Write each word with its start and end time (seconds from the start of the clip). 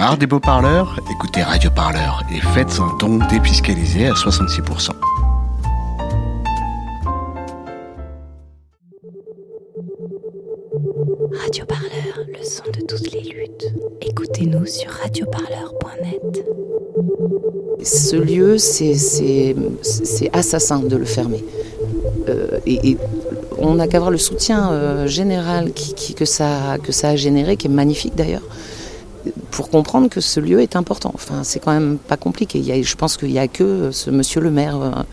Marre 0.00 0.16
des 0.16 0.26
beaux 0.26 0.40
parleurs 0.40 0.98
Écoutez 1.10 1.42
Radio 1.42 1.70
Parleur 1.70 2.22
et 2.34 2.40
faites 2.54 2.80
un 2.80 2.96
ton 2.96 3.18
défiscalisé 3.28 4.06
à 4.06 4.14
66%. 4.14 4.92
Radio 11.34 11.66
Parleur, 11.66 12.26
le 12.26 12.42
son 12.42 12.62
de 12.72 12.80
toutes 12.86 13.12
les 13.12 13.20
luttes. 13.20 13.74
Écoutez-nous 14.00 14.64
sur 14.64 14.90
radioparleur.net. 14.90 16.46
Ce 17.84 18.16
lieu, 18.16 18.56
c'est 18.56 19.54
assassin 20.32 20.78
de 20.78 20.96
le 20.96 21.04
fermer. 21.04 21.44
Euh, 22.30 22.58
et, 22.64 22.96
on 23.58 23.74
n'a 23.74 23.86
qu'à 23.86 23.98
voir 23.98 24.10
le 24.10 24.16
soutien 24.16 24.72
euh, 24.72 25.06
général 25.06 25.74
qui, 25.74 26.14
que, 26.14 26.24
ça, 26.24 26.78
que 26.82 26.90
ça 26.90 27.10
a 27.10 27.16
généré, 27.16 27.58
qui 27.58 27.66
est 27.66 27.70
magnifique 27.70 28.14
d'ailleurs, 28.14 28.40
pour 29.50 29.70
comprendre 29.70 30.08
que 30.08 30.20
ce 30.20 30.40
lieu 30.40 30.60
est 30.60 30.76
important. 30.76 31.12
Enfin, 31.14 31.44
c'est 31.44 31.60
quand 31.60 31.72
même 31.72 31.98
pas 31.98 32.16
compliqué. 32.16 32.58
Il 32.58 32.84
je 32.84 32.96
pense 32.96 33.16
qu'il 33.16 33.30
n'y 33.30 33.38
a 33.38 33.48
que 33.48 33.90
ce 33.90 34.10
monsieur 34.10 34.40
le 34.40 34.50
maire 34.50 35.04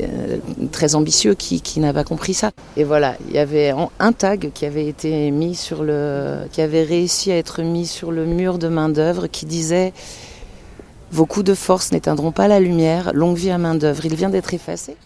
euh, 0.00 0.38
très 0.72 0.94
ambitieux 0.94 1.34
qui, 1.34 1.60
qui 1.60 1.80
n'a 1.80 1.92
pas 1.92 2.04
compris 2.04 2.34
ça. 2.34 2.50
Et 2.76 2.84
voilà, 2.84 3.16
il 3.28 3.34
y 3.34 3.38
avait 3.38 3.72
un 3.98 4.12
tag 4.12 4.50
qui 4.52 4.66
avait 4.66 4.86
été 4.86 5.30
mis 5.30 5.54
sur 5.54 5.84
le, 5.84 6.46
qui 6.52 6.60
avait 6.60 6.82
réussi 6.82 7.30
à 7.30 7.36
être 7.36 7.62
mis 7.62 7.86
sur 7.86 8.10
le 8.10 8.24
mur 8.24 8.58
de 8.58 8.68
main 8.68 8.88
d'œuvre 8.88 9.26
qui 9.26 9.46
disait 9.46 9.92
vos 11.12 11.26
coups 11.26 11.44
de 11.44 11.54
force 11.54 11.92
n'éteindront 11.92 12.32
pas 12.32 12.48
la 12.48 12.58
lumière, 12.58 13.12
longue 13.14 13.36
vie 13.36 13.50
à 13.50 13.58
main 13.58 13.76
d'œuvre. 13.76 14.04
Il 14.04 14.16
vient 14.16 14.30
d'être 14.30 14.52
effacé. 14.52 14.96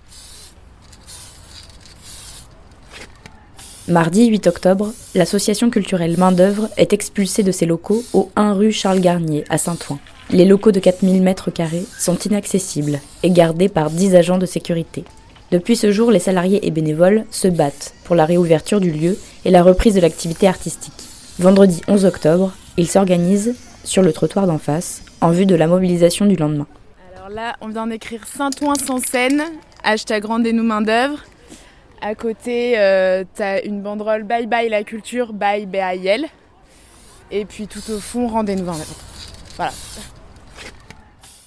Mardi 3.88 4.27
8 4.27 4.47
octobre, 4.48 4.92
l'association 5.15 5.70
culturelle 5.70 6.19
Main 6.19 6.30
d'œuvre 6.30 6.69
est 6.77 6.92
expulsée 6.92 7.42
de 7.42 7.52
ses 7.52 7.65
locaux 7.65 8.05
au 8.12 8.30
1 8.37 8.52
rue 8.52 8.70
Charles 8.70 9.01
Garnier 9.01 9.45
à 9.48 9.56
Saint-Ouen. 9.56 9.98
Les 10.29 10.45
locaux 10.45 10.73
de 10.73 10.79
4000 10.79 11.23
mètres 11.23 11.51
carrés 11.51 11.87
sont 11.98 12.19
inaccessibles 12.19 13.01
et 13.23 13.30
gardés 13.30 13.71
par 13.71 13.90
10 13.90 14.15
agents 14.15 14.37
de 14.37 14.45
sécurité. 14.45 15.04
Depuis 15.52 15.74
ce 15.74 15.90
jour, 15.90 16.10
les 16.10 16.18
salariés 16.18 16.66
et 16.66 16.71
bénévoles 16.71 17.24
se 17.30 17.48
battent 17.48 17.95
pour 18.04 18.15
la 18.15 18.26
réouverture 18.26 18.80
du 18.80 18.90
lieu 18.90 19.16
et 19.46 19.51
la 19.51 19.63
reprise 19.63 19.95
de 19.95 20.01
l'activité 20.01 20.46
artistique. 20.46 20.93
Vendredi 21.38 21.80
11 21.88 22.04
octobre, 22.04 22.52
ils 22.76 22.88
s'organisent 22.88 23.54
sur 23.85 24.02
le 24.02 24.13
trottoir 24.13 24.46
d'en 24.46 24.59
face 24.59 25.01
en 25.23 25.30
vue 25.30 25.46
de 25.46 25.54
la 25.54 25.66
mobilisation 25.66 26.26
du 26.26 26.37
lendemain. 26.37 26.66
Alors 27.16 27.30
là, 27.30 27.57
on 27.63 27.68
vient 27.68 27.87
d'écrire 27.87 28.26
Saint-Ouen 28.26 28.74
sans 28.74 28.98
scène, 28.98 29.43
hashtag 29.82 30.26
rendez-nous 30.26 30.63
main 30.63 30.82
d'œuvre. 30.82 31.24
À 32.01 32.15
côté, 32.15 32.79
euh, 32.79 33.24
tu 33.35 33.43
as 33.43 33.65
une 33.65 33.82
banderole 33.82 34.23
Bye 34.23 34.46
bye 34.46 34.68
la 34.68 34.85
culture, 34.85 35.32
bye 35.32 35.66
BAIL. 35.66 36.27
Et 37.30 37.45
puis 37.45 37.66
tout 37.66 37.82
au 37.91 37.99
fond, 37.99 38.29
rendez-nous 38.29 38.65
d'œuvre. 38.65 38.95
Voilà. 39.57 39.73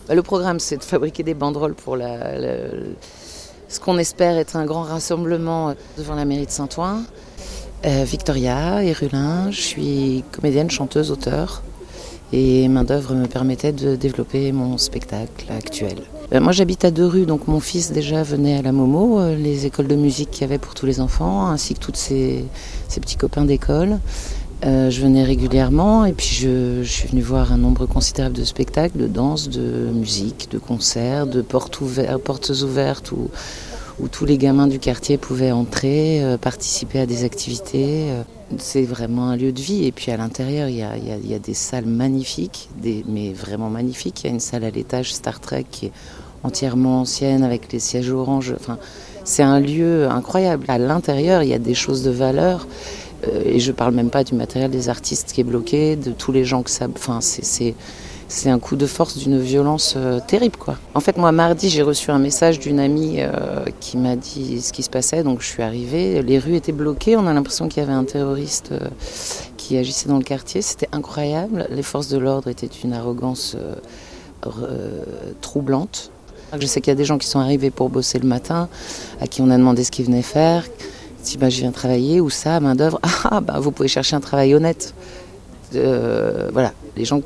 Bah, 0.07 0.15
le 0.15 0.21
programme, 0.21 0.59
c'est 0.59 0.77
de 0.77 0.83
fabriquer 0.83 1.23
des 1.23 1.33
banderoles 1.33 1.75
pour 1.75 1.97
ce 1.97 3.79
qu'on 3.79 3.97
espère 3.97 4.37
être 4.37 4.57
un 4.57 4.65
grand 4.65 4.83
rassemblement 4.83 5.73
devant 5.97 6.15
la 6.15 6.25
mairie 6.25 6.45
de 6.45 6.51
Saint-Ouen. 6.51 7.03
Euh, 7.85 8.03
Victoria 8.03 8.83
et 8.83 8.91
Rulin, 8.91 9.49
je 9.49 9.61
suis 9.61 10.23
comédienne, 10.31 10.69
chanteuse, 10.69 11.11
auteur. 11.11 11.63
Et 12.33 12.67
main 12.67 12.83
d'œuvre 12.83 13.15
me 13.15 13.27
permettait 13.27 13.71
de 13.71 13.95
développer 13.95 14.51
mon 14.51 14.77
spectacle 14.77 15.51
actuel. 15.51 15.97
Euh, 16.33 16.39
moi 16.39 16.53
j'habite 16.53 16.85
à 16.85 16.91
deux 16.91 17.05
rues, 17.05 17.25
donc 17.25 17.47
mon 17.47 17.59
fils 17.59 17.91
déjà 17.91 18.23
venait 18.23 18.57
à 18.57 18.61
la 18.61 18.71
Momo, 18.71 19.19
euh, 19.19 19.35
les 19.35 19.65
écoles 19.65 19.87
de 19.87 19.95
musique 19.95 20.31
qu'il 20.31 20.41
y 20.41 20.43
avait 20.45 20.59
pour 20.59 20.73
tous 20.73 20.85
les 20.85 21.01
enfants, 21.01 21.47
ainsi 21.47 21.73
que 21.73 21.79
tous 21.79 21.91
ses, 21.95 22.45
petits 23.01 23.17
copains 23.17 23.43
d'école. 23.43 23.99
Euh, 24.63 24.91
je 24.91 25.01
venais 25.01 25.23
régulièrement 25.23 26.05
et 26.05 26.13
puis 26.13 26.27
je, 26.27 26.83
suis 26.83 27.07
venue 27.09 27.21
voir 27.21 27.51
un 27.51 27.57
nombre 27.57 27.87
considérable 27.87 28.35
de 28.35 28.45
spectacles, 28.45 28.97
de 28.97 29.07
danse, 29.07 29.49
de 29.49 29.89
musique, 29.91 30.49
de 30.51 30.59
concerts, 30.59 31.25
de 31.25 31.41
portes, 31.41 31.81
ouvertes, 31.81 32.21
portes 32.21 32.51
ouvertes 32.61 33.11
où, 33.11 33.29
où, 33.99 34.07
tous 34.07 34.25
les 34.25 34.37
gamins 34.37 34.67
du 34.67 34.77
quartier 34.77 35.17
pouvaient 35.17 35.51
entrer, 35.51 36.23
participer 36.39 36.99
à 36.99 37.05
des 37.07 37.23
activités. 37.23 38.09
C'est 38.57 38.83
vraiment 38.83 39.29
un 39.29 39.37
lieu 39.37 39.51
de 39.51 39.61
vie. 39.61 39.85
Et 39.85 39.91
puis 39.91 40.11
à 40.11 40.17
l'intérieur, 40.17 40.67
il 40.69 40.75
y 40.75 40.83
a, 40.83 41.39
des 41.39 41.53
salles 41.53 41.85
magnifiques, 41.85 42.69
mais 43.07 43.33
vraiment 43.33 43.69
magnifiques. 43.69 44.23
Il 44.23 44.27
y 44.27 44.29
a 44.29 44.33
une 44.33 44.39
salle 44.39 44.63
à 44.63 44.69
l'étage 44.69 45.13
Star 45.13 45.39
Trek 45.39 45.65
qui 45.69 45.87
est 45.87 45.91
entièrement 46.43 47.01
ancienne 47.01 47.43
avec 47.43 47.71
les 47.71 47.79
sièges 47.79 48.11
orange. 48.11 48.53
Enfin, 48.59 48.77
c'est 49.23 49.43
un 49.43 49.59
lieu 49.59 50.07
incroyable. 50.09 50.65
À 50.67 50.77
l'intérieur, 50.77 51.43
il 51.43 51.49
y 51.49 51.53
a 51.53 51.59
des 51.59 51.75
choses 51.75 52.03
de 52.03 52.11
valeur. 52.11 52.67
Euh, 53.27 53.41
et 53.45 53.59
je 53.59 53.71
parle 53.71 53.93
même 53.93 54.09
pas 54.09 54.23
du 54.23 54.33
matériel 54.33 54.71
des 54.71 54.89
artistes 54.89 55.31
qui 55.33 55.41
est 55.41 55.45
bloqué, 55.45 55.95
de 55.95 56.11
tous 56.11 56.31
les 56.31 56.43
gens 56.43 56.63
que 56.63 56.71
ça. 56.71 56.87
Enfin, 56.95 57.19
c'est 57.21 57.75
c'est 58.31 58.49
un 58.49 58.59
coup 58.59 58.77
de 58.77 58.85
force 58.85 59.17
d'une 59.17 59.39
violence 59.39 59.95
euh, 59.97 60.21
terrible 60.25 60.55
quoi. 60.55 60.77
En 60.95 61.01
fait 61.01 61.17
moi 61.17 61.33
mardi 61.33 61.69
j'ai 61.69 61.81
reçu 61.81 62.11
un 62.11 62.17
message 62.17 62.59
d'une 62.59 62.79
amie 62.79 63.17
euh, 63.19 63.65
qui 63.81 63.97
m'a 63.97 64.15
dit 64.15 64.61
ce 64.61 64.71
qui 64.71 64.83
se 64.83 64.89
passait 64.89 65.21
donc 65.21 65.41
je 65.41 65.47
suis 65.47 65.61
arrivée, 65.61 66.21
les 66.21 66.39
rues 66.39 66.55
étaient 66.55 66.71
bloquées, 66.71 67.17
on 67.17 67.27
a 67.27 67.33
l'impression 67.33 67.67
qu'il 67.67 67.83
y 67.83 67.85
avait 67.85 67.93
un 67.93 68.05
terroriste 68.05 68.71
euh, 68.71 68.79
qui 69.57 69.77
agissait 69.77 70.07
dans 70.07 70.17
le 70.17 70.23
quartier, 70.23 70.61
c'était 70.61 70.87
incroyable, 70.93 71.67
les 71.69 71.83
forces 71.83 72.07
de 72.07 72.17
l'ordre 72.17 72.47
étaient 72.47 72.69
d'une 72.69 72.93
arrogance 72.93 73.55
troublante. 75.41 76.09
Je 76.59 76.65
sais 76.65 76.81
qu'il 76.81 76.89
y 76.89 76.91
a 76.91 76.95
des 76.95 77.05
gens 77.05 77.17
qui 77.19 77.27
sont 77.27 77.39
arrivés 77.39 77.69
pour 77.69 77.89
bosser 77.89 78.17
le 78.17 78.27
matin, 78.27 78.69
à 79.21 79.27
qui 79.27 79.41
on 79.41 79.49
a 79.51 79.57
demandé 79.57 79.83
ce 79.83 79.91
qu'ils 79.91 80.05
venaient 80.05 80.23
faire. 80.23 80.65
Si 81.21 81.37
bah, 81.37 81.49
je 81.49 81.59
viens 81.59 81.71
travailler, 81.71 82.19
ou 82.19 82.31
ça, 82.31 82.59
main 82.59 82.73
d'œuvre, 82.75 82.99
ah 83.25 83.39
bah 83.39 83.59
vous 83.59 83.71
pouvez 83.71 83.87
chercher 83.87 84.15
un 84.15 84.19
travail 84.19 84.55
honnête. 84.55 84.95
voilà, 85.71 86.73
les 86.97 87.05
gens 87.05 87.21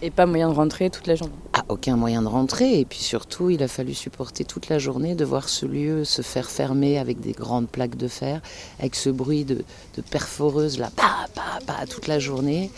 et 0.00 0.10
pas 0.10 0.26
moyen 0.26 0.48
de 0.48 0.54
rentrer 0.54 0.90
toute 0.90 1.06
la 1.06 1.16
journée 1.16 1.34
ah, 1.52 1.64
Aucun 1.68 1.96
moyen 1.96 2.22
de 2.22 2.28
rentrer. 2.28 2.78
Et 2.80 2.84
puis 2.84 3.00
surtout, 3.00 3.50
il 3.50 3.62
a 3.62 3.68
fallu 3.68 3.94
supporter 3.94 4.44
toute 4.44 4.68
la 4.68 4.78
journée 4.78 5.14
de 5.14 5.24
voir 5.24 5.48
ce 5.48 5.66
lieu 5.66 6.04
se 6.04 6.22
faire 6.22 6.50
fermer 6.50 6.98
avec 6.98 7.20
des 7.20 7.32
grandes 7.32 7.68
plaques 7.68 7.96
de 7.96 8.08
fer, 8.08 8.40
avec 8.78 8.94
ce 8.94 9.10
bruit 9.10 9.44
de, 9.44 9.64
de 9.96 10.02
perforeuse 10.02 10.78
là, 10.78 10.90
toute 11.90 12.06
la 12.06 12.18
journée. 12.18 12.70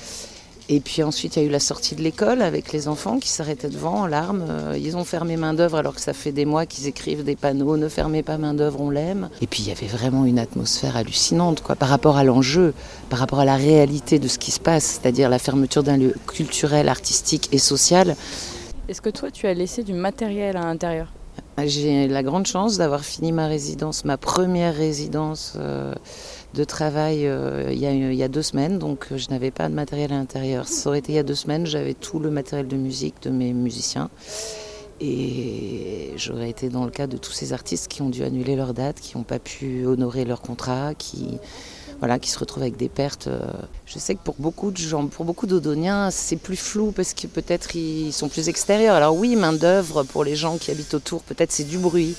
Et 0.73 0.79
puis 0.79 1.03
ensuite, 1.03 1.35
il 1.35 1.43
y 1.43 1.45
a 1.45 1.49
eu 1.49 1.51
la 1.51 1.59
sortie 1.59 1.97
de 1.97 2.01
l'école 2.01 2.43
avec 2.43 2.73
les 2.73 2.87
enfants 2.87 3.19
qui 3.19 3.29
s'arrêtaient 3.29 3.69
devant 3.69 4.03
en 4.03 4.07
larmes. 4.07 4.45
Euh, 4.49 4.79
ils 4.81 4.97
ont 4.97 5.03
fermé 5.03 5.37
main 5.37 5.53
d'œuvre 5.53 5.79
alors 5.79 5.97
que 5.97 6.01
ça 6.01 6.13
fait 6.13 6.31
des 6.31 6.45
mois 6.45 6.65
qu'ils 6.65 6.87
écrivent 6.87 7.25
des 7.25 7.35
panneaux 7.35 7.77
Ne 7.77 7.89
fermez 7.89 8.23
pas 8.23 8.39
main 8.39 8.55
d'œuvre, 8.55 8.81
on 8.81 8.89
l'aime. 8.89 9.31
Et 9.43 9.49
puis 9.49 9.65
il 9.65 9.69
y 9.69 9.73
avait 9.73 9.89
vraiment 9.89 10.25
une 10.25 10.39
atmosphère 10.39 10.97
hallucinante 10.97 11.61
quoi, 11.61 11.75
par 11.75 11.89
rapport 11.89 12.17
à 12.17 12.23
l'enjeu, 12.23 12.73
par 13.09 13.19
rapport 13.19 13.41
à 13.41 13.45
la 13.45 13.57
réalité 13.57 14.21
de 14.21 14.29
ce 14.29 14.39
qui 14.39 14.53
se 14.53 14.61
passe, 14.61 14.85
c'est-à-dire 14.85 15.29
la 15.29 15.41
fermeture 15.41 15.83
d'un 15.83 15.97
lieu 15.97 16.15
culturel, 16.29 16.89
artistique 16.89 17.49
et 17.51 17.59
social. 17.59 18.15
Est-ce 18.89 19.01
que 19.01 19.11
toi, 19.11 19.33
tu 19.33 19.49
as 19.49 19.55
laissé 19.55 19.83
du 19.83 19.93
matériel 19.93 20.57
à 20.57 20.61
l'intérieur? 20.61 21.09
J'ai 21.65 22.09
la 22.09 22.23
grande 22.23 22.47
chance 22.47 22.79
d'avoir 22.79 23.05
fini 23.05 23.33
ma 23.33 23.47
résidence, 23.47 24.05
ma 24.05 24.17
première 24.17 24.75
résidence. 24.75 25.55
Euh, 25.57 25.95
de 26.55 26.65
travail 26.65 27.27
euh, 27.27 27.71
il, 27.71 27.79
y 27.79 28.23
a, 28.23 28.29
deux 28.29 28.43
semaines, 28.43 28.79
donc 28.79 29.09
euh, 29.13 29.17
je 29.17 29.31
n'avais 29.31 29.51
pas 29.51 29.69
de 29.69 29.75
matériel 29.75 30.13
à 30.13 30.17
l'intérieur. 30.17 30.67
Ça 30.67 30.89
aurait 30.89 30.99
été 30.99 31.13
il 31.13 31.17
y 31.17 31.19
a 31.19 31.23
deux 31.23 31.35
semaines, 31.35 31.67
j'avais 31.67 31.95
tout 31.95 32.19
le 32.19 32.31
matériel 32.31 32.67
de 32.67 32.77
musique 32.77 33.23
de 33.23 33.31
mes 33.31 33.53
musiciens. 33.53 34.11
Et 35.01 36.13
j'aurais 36.17 36.51
été 36.51 36.69
dans 36.69 36.85
le 36.85 36.91
cas 36.91 37.07
de 37.07 37.17
tous 37.17 37.33
ces 37.33 37.53
artistes 37.53 37.89
qui 37.89 38.03
ont 38.03 38.11
dû 38.11 38.23
annuler 38.23 38.55
leur 38.55 38.75
date, 38.75 39.01
qui 39.01 39.17
n'ont 39.17 39.25
pas 39.25 39.39
pu 39.39 39.87
honorer 39.87 40.27
leur 40.27 40.43
contrat, 40.43 40.95
qui, 40.95 41.39
voilà, 42.01 42.19
qui 42.19 42.31
se 42.31 42.39
retrouvent 42.39 42.63
avec 42.63 42.77
des 42.77 42.89
pertes. 42.89 43.29
Euh. 43.29 43.41
Je 43.87 43.99
sais 43.99 44.15
que 44.15 44.21
pour 44.25 44.35
beaucoup 44.39 44.71
de 44.71 44.79
gens, 44.79 45.07
pour 45.07 45.25
beaucoup 45.25 45.47
d'Odoniens, 45.47 46.11
c'est 46.11 46.37
plus 46.37 46.57
flou 46.57 46.93
parce 46.93 47.13
que 47.13 47.27
peut-être 47.27 47.77
ils 47.77 48.13
sont 48.13 48.29
plus 48.29 48.49
extérieurs. 48.49 48.95
Alors 48.95 49.15
oui, 49.15 49.37
main 49.37 49.53
d'œuvre 49.53 50.03
pour 50.03 50.25
les 50.25 50.35
gens 50.35 50.57
qui 50.57 50.71
habitent 50.71 50.95
autour, 50.95 51.23
peut-être 51.23 51.53
c'est 51.53 51.65
du 51.65 51.79
bruit. 51.79 52.15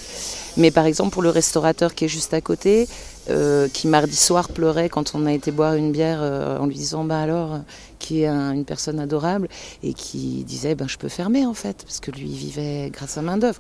Mais 0.56 0.70
par 0.70 0.86
exemple 0.86 1.12
pour 1.12 1.24
le 1.24 1.30
restaurateur 1.30 1.96
qui 1.96 2.06
est 2.06 2.10
juste 2.10 2.34
à 2.34 2.42
côté, 2.42 2.88
euh, 3.30 3.68
qui 3.68 3.88
mardi 3.88 4.16
soir 4.16 4.50
pleurait 4.50 4.90
quand 4.90 5.14
on 5.14 5.28
a 5.28 5.32
été 5.32 5.52
boire 5.52 5.76
une 5.76 5.92
bière 5.92 6.20
euh, 6.22 6.58
en 6.58 6.66
lui 6.66 6.74
disant 6.74 7.04
bah 7.04 7.20
alors 7.20 7.60
qui 8.00 8.24
est 8.24 8.28
une 8.28 8.66
personne 8.66 9.00
adorable 9.00 9.48
et 9.84 9.94
qui 9.94 10.44
disait 10.44 10.74
ben 10.74 10.88
je 10.88 10.98
peux 10.98 11.08
fermer 11.08 11.46
en 11.46 11.54
fait 11.54 11.84
parce 11.84 12.00
que 12.00 12.10
lui 12.10 12.32
vivait 12.32 12.90
grâce 12.92 13.20
à 13.20 13.22
main 13.22 13.38
d'œuvre. 13.38 13.60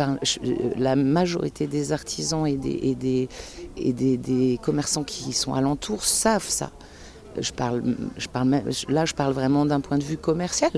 Euh, 0.00 0.16
la 0.76 0.96
majorité 0.96 1.68
des 1.68 1.92
artisans 1.92 2.48
et 2.48 2.56
des 2.56 2.80
et 2.82 2.94
des, 2.96 3.28
et 3.76 3.92
des, 3.92 4.16
des 4.16 4.58
commerçants 4.60 5.04
qui 5.04 5.32
sont 5.32 5.54
alentours 5.54 6.04
savent 6.04 6.48
ça. 6.48 6.72
Je 7.38 7.52
parle, 7.52 7.82
je 8.16 8.26
parle, 8.28 8.62
là, 8.88 9.04
je 9.04 9.14
parle 9.14 9.34
vraiment 9.34 9.66
d'un 9.66 9.80
point 9.80 9.98
de 9.98 10.04
vue 10.04 10.16
commercial, 10.16 10.72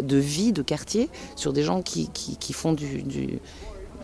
de 0.00 0.16
vie, 0.16 0.52
de 0.52 0.62
quartier, 0.62 1.10
sur 1.34 1.52
des 1.52 1.64
gens 1.64 1.82
qui, 1.82 2.08
qui, 2.08 2.52
font 2.52 2.72
du 2.72 3.02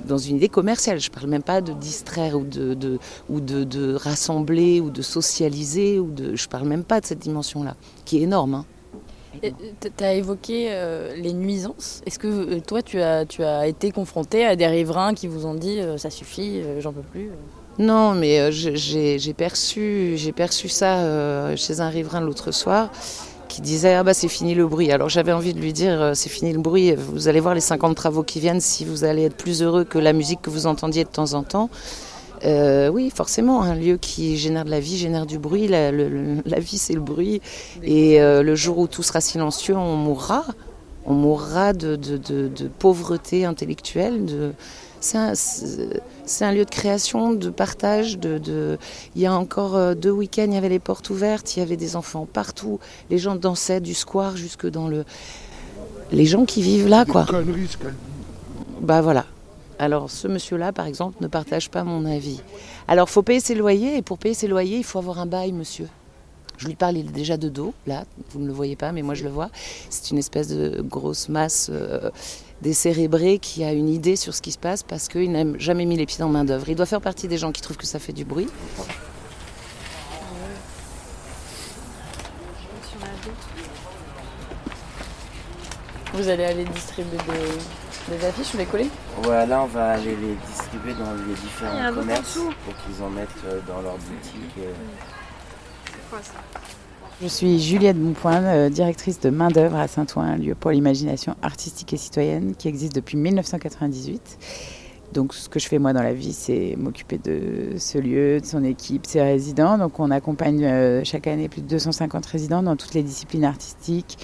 dans 0.06 0.18
une 0.18 0.36
idée 0.36 0.48
commerciale. 0.48 1.00
Je 1.00 1.08
ne 1.08 1.14
parle 1.14 1.28
même 1.28 1.42
pas 1.42 1.60
de 1.60 1.72
distraire 1.72 2.36
ou 2.38 2.44
de, 2.44 2.98
ou 3.28 3.40
de, 3.40 3.94
rassembler 3.94 4.80
ou 4.80 4.90
de 4.90 5.02
socialiser. 5.02 5.98
Ou 5.98 6.10
de, 6.10 6.36
je 6.36 6.44
ne 6.44 6.48
parle 6.48 6.68
même 6.68 6.84
pas 6.84 7.00
de 7.00 7.06
cette 7.06 7.20
dimension-là, 7.20 7.76
qui 8.04 8.18
est 8.18 8.22
énorme. 8.22 8.54
Hein. 8.54 8.64
Tu 9.42 10.04
as 10.04 10.14
évoqué 10.14 10.68
euh, 10.70 11.14
les 11.16 11.32
nuisances. 11.32 12.02
Est-ce 12.06 12.18
que 12.18 12.28
euh, 12.28 12.60
toi, 12.60 12.82
tu 12.82 13.00
as, 13.00 13.26
tu 13.26 13.42
as 13.42 13.66
été 13.66 13.90
confronté 13.90 14.44
à 14.44 14.56
des 14.56 14.66
riverains 14.66 15.14
qui 15.14 15.26
vous 15.26 15.46
ont 15.46 15.54
dit 15.54 15.80
euh, 15.80 15.98
ça 15.98 16.10
suffit, 16.10 16.62
j'en 16.78 16.92
peux 16.92 17.02
plus 17.02 17.30
Non, 17.78 18.14
mais 18.14 18.52
j'ai 18.52 19.34
perçu, 19.34 20.16
perçu 20.36 20.68
ça 20.68 21.56
chez 21.56 21.80
un 21.80 21.88
riverain 21.88 22.20
l'autre 22.20 22.52
soir 22.52 22.90
qui 23.54 23.60
disait 23.60 23.94
ah 23.94 24.02
bah 24.02 24.14
c'est 24.14 24.26
fini 24.26 24.56
le 24.56 24.66
bruit. 24.66 24.90
Alors 24.90 25.08
j'avais 25.08 25.32
envie 25.32 25.54
de 25.54 25.60
lui 25.60 25.72
dire 25.72 26.02
euh, 26.02 26.14
c'est 26.14 26.28
fini 26.28 26.52
le 26.52 26.58
bruit. 26.58 26.92
Vous 26.96 27.28
allez 27.28 27.38
voir 27.38 27.54
les 27.54 27.60
50 27.60 27.94
travaux 27.94 28.24
qui 28.24 28.40
viennent 28.40 28.60
si 28.60 28.84
vous 28.84 29.04
allez 29.04 29.22
être 29.22 29.36
plus 29.36 29.62
heureux 29.62 29.84
que 29.84 29.96
la 29.96 30.12
musique 30.12 30.42
que 30.42 30.50
vous 30.50 30.66
entendiez 30.66 31.04
de 31.04 31.08
temps 31.08 31.34
en 31.34 31.44
temps. 31.44 31.70
Euh, 32.44 32.88
oui, 32.88 33.12
forcément, 33.14 33.62
un 33.62 33.76
lieu 33.76 33.96
qui 33.96 34.36
génère 34.38 34.64
de 34.64 34.70
la 34.70 34.80
vie 34.80 34.98
génère 34.98 35.24
du 35.24 35.38
bruit. 35.38 35.68
La, 35.68 35.92
vie, 35.92 36.78
c'est 36.78 36.94
le 36.94 37.00
bruit. 37.00 37.40
Et 37.84 38.20
euh, 38.20 38.42
le 38.42 38.56
jour 38.56 38.78
où 38.78 38.88
tout 38.88 39.04
sera 39.04 39.20
silencieux, 39.20 39.76
on 39.76 39.94
mourra. 39.94 40.44
On 41.06 41.14
mourra 41.14 41.72
de, 41.72 41.94
de, 41.94 42.16
de, 42.16 42.48
de 42.48 42.66
pauvreté 42.66 43.44
intellectuelle. 43.44 44.26
De... 44.26 44.52
C'est 45.00 46.02
un, 46.40 46.46
un, 46.46 46.52
lieu 46.52 46.64
de 46.64 46.70
création, 46.70 47.32
de 47.32 47.50
partage. 47.50 48.18
De, 48.18 48.78
Il 49.14 49.22
y 49.22 49.26
a 49.26 49.34
encore 49.34 49.76
euh, 49.76 49.94
deux 49.94 50.10
week-ends, 50.10 50.46
il 50.48 50.54
y 50.54 50.56
avait 50.56 50.68
les 50.68 50.78
portes 50.78 51.10
ouvertes, 51.10 51.56
il 51.56 51.60
y 51.60 51.62
avait 51.62 51.76
des 51.76 51.96
enfants 51.96 52.26
partout. 52.30 52.80
Les 53.10 53.18
gens 53.18 53.34
dansaient 53.34 53.80
du 53.80 53.94
square 53.94 54.36
jusque 54.36 54.66
dans 54.66 54.88
le. 54.88 55.04
Les 56.12 56.26
gens 56.26 56.44
qui 56.44 56.62
vivent 56.62 56.88
là, 56.88 57.04
quoi. 57.04 57.26
Bah 58.80 59.00
voilà. 59.00 59.26
Alors 59.78 60.10
ce 60.10 60.28
monsieur-là, 60.28 60.72
par 60.72 60.86
exemple, 60.86 61.16
ne 61.20 61.26
partage 61.26 61.70
pas 61.70 61.84
mon 61.84 62.04
avis. 62.04 62.40
Alors 62.86 63.08
faut 63.08 63.22
payer 63.22 63.40
ses 63.40 63.54
loyers, 63.54 63.96
et 63.96 64.02
pour 64.02 64.18
payer 64.18 64.34
ses 64.34 64.46
loyers, 64.46 64.78
il 64.78 64.84
faut 64.84 64.98
avoir 64.98 65.18
un 65.18 65.26
bail, 65.26 65.52
monsieur. 65.52 65.88
Je 66.56 66.68
lui 66.68 66.76
parle, 66.76 66.96
il 66.96 67.08
est 67.08 67.12
déjà 67.12 67.36
de 67.36 67.48
dos, 67.48 67.74
là, 67.86 68.04
vous 68.30 68.38
ne 68.38 68.46
le 68.46 68.52
voyez 68.52 68.76
pas, 68.76 68.92
mais 68.92 69.02
moi 69.02 69.14
je 69.14 69.24
le 69.24 69.30
vois. 69.30 69.50
C'est 69.90 70.10
une 70.12 70.18
espèce 70.18 70.48
de 70.48 70.80
grosse 70.82 71.28
masse 71.28 71.68
euh, 71.72 72.10
décérébrée 72.62 73.38
qui 73.38 73.64
a 73.64 73.72
une 73.72 73.88
idée 73.88 74.16
sur 74.16 74.34
ce 74.34 74.40
qui 74.42 74.52
se 74.52 74.58
passe 74.58 74.82
parce 74.82 75.08
qu'il 75.08 75.32
n'a 75.32 75.44
jamais 75.58 75.84
mis 75.84 75.96
les 75.96 76.06
pieds 76.06 76.18
dans 76.18 76.28
main 76.28 76.44
d'œuvre. 76.44 76.68
Il 76.68 76.76
doit 76.76 76.86
faire 76.86 77.00
partie 77.00 77.28
des 77.28 77.38
gens 77.38 77.52
qui 77.52 77.60
trouvent 77.60 77.76
que 77.76 77.86
ça 77.86 77.98
fait 77.98 78.12
du 78.12 78.24
bruit. 78.24 78.48
Vous 86.14 86.28
allez 86.28 86.44
aller 86.44 86.64
distribuer 86.64 87.18
des, 87.26 88.16
des 88.16 88.24
affiches 88.24 88.54
ou 88.54 88.58
les 88.58 88.66
coller? 88.66 88.88
Ouais, 89.26 89.44
là 89.46 89.62
on 89.62 89.66
va 89.66 89.94
aller 89.94 90.14
les 90.14 90.36
distribuer 90.46 90.94
dans 90.94 91.12
les 91.12 91.34
différents 91.34 91.92
commerces 91.92 92.38
pour 92.64 92.74
qu'ils 92.84 93.02
en 93.02 93.10
mettent 93.10 93.28
euh, 93.46 93.60
dans 93.66 93.82
leur 93.82 93.94
boutique. 93.94 94.54
C'est 94.56 96.10
quoi 96.10 96.20
ça? 96.22 96.34
Je 97.22 97.28
suis 97.28 97.60
Juliette 97.60 97.96
Bonpoint, 97.96 98.42
euh, 98.42 98.70
directrice 98.70 99.20
de 99.20 99.30
Main 99.30 99.48
d'œuvre 99.48 99.76
à 99.76 99.86
Saint-Ouen, 99.86 100.36
lieu 100.36 100.54
pour 100.54 100.72
l'imagination 100.72 101.36
artistique 101.42 101.92
et 101.92 101.96
citoyenne 101.96 102.54
qui 102.56 102.66
existe 102.66 102.94
depuis 102.94 103.16
1998. 103.16 104.38
Donc 105.12 105.32
ce 105.32 105.48
que 105.48 105.60
je 105.60 105.68
fais 105.68 105.78
moi 105.78 105.92
dans 105.92 106.02
la 106.02 106.12
vie, 106.12 106.32
c'est 106.32 106.74
m'occuper 106.76 107.18
de 107.18 107.74
ce 107.78 107.98
lieu, 107.98 108.40
de 108.40 108.44
son 108.44 108.64
équipe, 108.64 109.06
ses 109.06 109.22
résidents. 109.22 109.78
Donc 109.78 110.00
on 110.00 110.10
accompagne 110.10 110.64
euh, 110.64 111.04
chaque 111.04 111.28
année 111.28 111.48
plus 111.48 111.62
de 111.62 111.68
250 111.68 112.26
résidents 112.26 112.64
dans 112.64 112.74
toutes 112.74 112.94
les 112.94 113.04
disciplines 113.04 113.44
artistiques, 113.44 114.18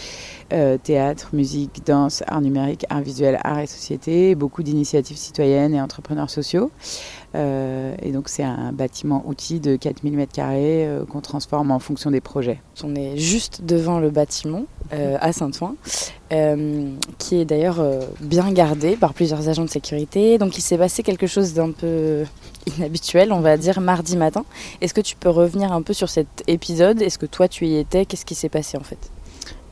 euh, 0.52 0.76
théâtre, 0.76 1.31
musique, 1.32 1.87
danse, 1.87 2.25
art 2.26 2.40
numérique, 2.40 2.87
art 2.90 3.02
visuel, 3.02 3.38
art 3.44 3.60
et 3.60 3.69
société, 3.69 4.34
beaucoup 4.34 4.64
d'initiatives 4.64 5.16
citoyennes 5.16 5.75
et 5.75 5.81
entrepreneurs 5.81 6.31
sociaux. 6.31 6.72
Euh, 7.34 7.94
et 8.02 8.10
donc 8.10 8.28
c'est 8.28 8.42
un 8.42 8.72
bâtiment 8.72 9.22
outil 9.26 9.60
de 9.60 9.76
4000 9.76 10.18
m2 10.18 10.26
euh, 10.40 11.04
qu'on 11.04 11.20
transforme 11.20 11.70
en 11.70 11.78
fonction 11.78 12.10
des 12.10 12.20
projets. 12.20 12.60
On 12.82 12.94
est 12.94 13.16
juste 13.16 13.62
devant 13.64 14.00
le 14.00 14.10
bâtiment 14.10 14.64
euh, 14.92 15.16
à 15.20 15.32
Saint-Ouen, 15.32 15.76
qui 17.18 17.36
est 17.40 17.44
d'ailleurs 17.44 17.84
bien 18.20 18.50
gardé 18.52 18.96
par 18.96 19.14
plusieurs 19.14 19.48
agents 19.48 19.64
de 19.64 19.70
sécurité. 19.70 20.38
Donc 20.38 20.58
il 20.58 20.62
s'est 20.62 20.78
passé 20.78 21.02
quelque 21.02 21.26
chose 21.26 21.54
d'un 21.54 21.70
peu 21.70 22.24
inhabituel, 22.66 23.32
on 23.32 23.40
va 23.40 23.56
dire, 23.56 23.80
mardi 23.80 24.16
matin. 24.16 24.44
Est-ce 24.80 24.94
que 24.94 25.00
tu 25.00 25.16
peux 25.16 25.30
revenir 25.30 25.72
un 25.72 25.82
peu 25.82 25.92
sur 25.92 26.08
cet 26.08 26.42
épisode? 26.46 27.00
Est-ce 27.02 27.18
que 27.18 27.26
toi 27.26 27.48
tu 27.48 27.66
y 27.66 27.76
étais? 27.76 28.06
Qu'est-ce 28.06 28.24
qui 28.24 28.34
s'est 28.34 28.48
passé 28.48 28.76
en 28.76 28.82
fait? 28.82 29.10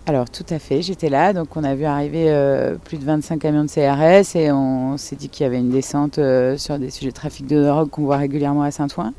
Alors 0.08 0.30
tout 0.30 0.46
à 0.48 0.58
fait, 0.58 0.80
j'étais 0.80 1.10
là, 1.10 1.34
donc 1.34 1.54
on 1.54 1.62
a 1.64 1.74
vu 1.74 1.84
arriver 1.84 2.30
euh, 2.30 2.76
plus 2.82 2.96
de 2.96 3.04
25 3.04 3.38
camions 3.38 3.64
de 3.64 3.68
CRS 3.68 4.36
et 4.36 4.50
on 4.50 4.96
s'est 4.96 5.16
dit 5.16 5.28
qu'il 5.28 5.44
y 5.44 5.46
avait 5.46 5.58
une 5.58 5.68
descente 5.68 6.18
euh, 6.18 6.56
sur 6.56 6.78
des 6.78 6.88
sujets 6.88 7.10
de 7.10 7.14
trafic 7.14 7.46
de 7.46 7.62
drogue 7.62 7.90
qu'on 7.90 8.04
voit 8.04 8.16
régulièrement 8.16 8.62
à 8.62 8.70
Saint-Ouen. 8.70 9.12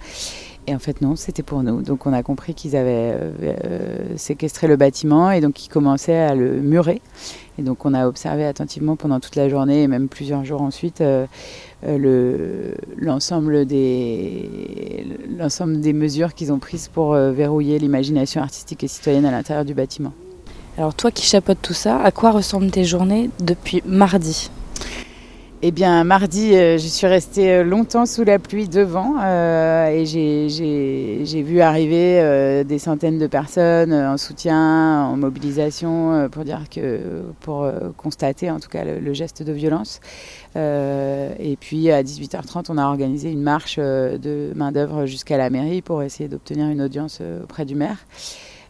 Et 0.66 0.74
en 0.74 0.80
fait 0.80 1.02
non, 1.02 1.16
c'était 1.16 1.44
pour 1.44 1.62
nous. 1.62 1.84
Donc 1.84 2.08
on 2.08 2.14
a 2.14 2.24
compris 2.24 2.56
qu'ils 2.56 2.76
avaient 2.76 3.14
euh, 3.14 4.18
séquestré 4.18 4.66
le 4.66 4.78
bâtiment 4.78 5.30
et 5.30 5.42
donc 5.42 5.54
qu'ils 5.54 5.72
commençaient 5.72 6.18
à 6.18 6.34
le 6.34 6.60
murer. 6.60 7.04
Et 7.60 7.62
donc 7.62 7.86
on 7.86 7.94
a 7.94 8.08
observé 8.08 8.44
attentivement 8.44 8.96
pendant 8.96 9.20
toute 9.20 9.36
la 9.36 9.48
journée 9.48 9.84
et 9.84 9.88
même 9.88 10.08
plusieurs 10.08 10.44
jours 10.44 10.64
ensuite 10.64 11.04
l'ensemble 12.98 13.68
des 13.68 15.06
mesures 15.94 16.34
qu'ils 16.34 16.52
ont 16.52 16.60
prises 16.60 16.88
pour 16.88 17.14
verrouiller 17.14 17.78
l'imagination 17.78 18.42
artistique 18.42 18.84
et 18.84 18.88
citoyenne 18.88 19.26
à 19.26 19.32
l'intérieur 19.32 19.66
du 19.66 19.76
bâtiment. 19.76 20.14
Alors 20.80 20.94
toi 20.94 21.12
qui 21.12 21.26
chapeautes 21.26 21.62
tout 21.62 21.74
ça, 21.74 22.02
à 22.02 22.10
quoi 22.10 22.32
ressemblent 22.32 22.72
tes 22.72 22.86
journées 22.86 23.30
depuis 23.42 23.84
mardi? 23.86 24.50
Eh 25.62 25.72
bien, 25.72 26.06
mardi, 26.06 26.56
euh, 26.56 26.78
je 26.78 26.88
suis 26.88 27.06
restée 27.06 27.52
euh, 27.52 27.64
longtemps 27.66 28.06
sous 28.06 28.24
la 28.24 28.40
pluie 28.40 28.70
devant 28.70 29.16
euh, 29.22 29.90
et 29.90 30.06
j'ai 30.06 31.42
vu 31.44 31.60
arriver 31.60 32.64
des 32.64 32.80
centaines 32.80 33.20
de 33.20 33.28
personnes 33.28 33.92
en 33.92 34.16
soutien, 34.16 35.04
en 35.04 35.18
mobilisation, 35.18 36.30
pour 36.32 36.46
dire 36.46 36.62
que, 36.74 37.24
pour 37.42 37.70
constater 37.98 38.50
en 38.50 38.62
tout 38.62 38.70
cas 38.70 38.86
le, 38.86 39.00
le 39.00 39.14
geste 39.14 39.44
de 39.44 39.52
violence. 39.52 40.00
et 40.56 41.58
puis 41.60 41.92
à 41.92 42.04
18h30, 42.04 42.68
on 42.70 42.78
a 42.78 42.86
organisé 42.86 43.30
une 43.30 43.44
marche 43.44 43.80
de 43.80 44.54
main 44.56 44.72
d'œuvre 44.72 45.06
jusqu'à 45.06 45.36
la 45.36 45.50
mairie 45.50 45.82
pour 45.82 46.04
essayer 46.04 46.30
d'obtenir 46.30 46.70
une 46.70 46.82
audience 46.82 47.20
auprès 47.44 47.66
du 47.66 47.76
maire. 47.76 47.98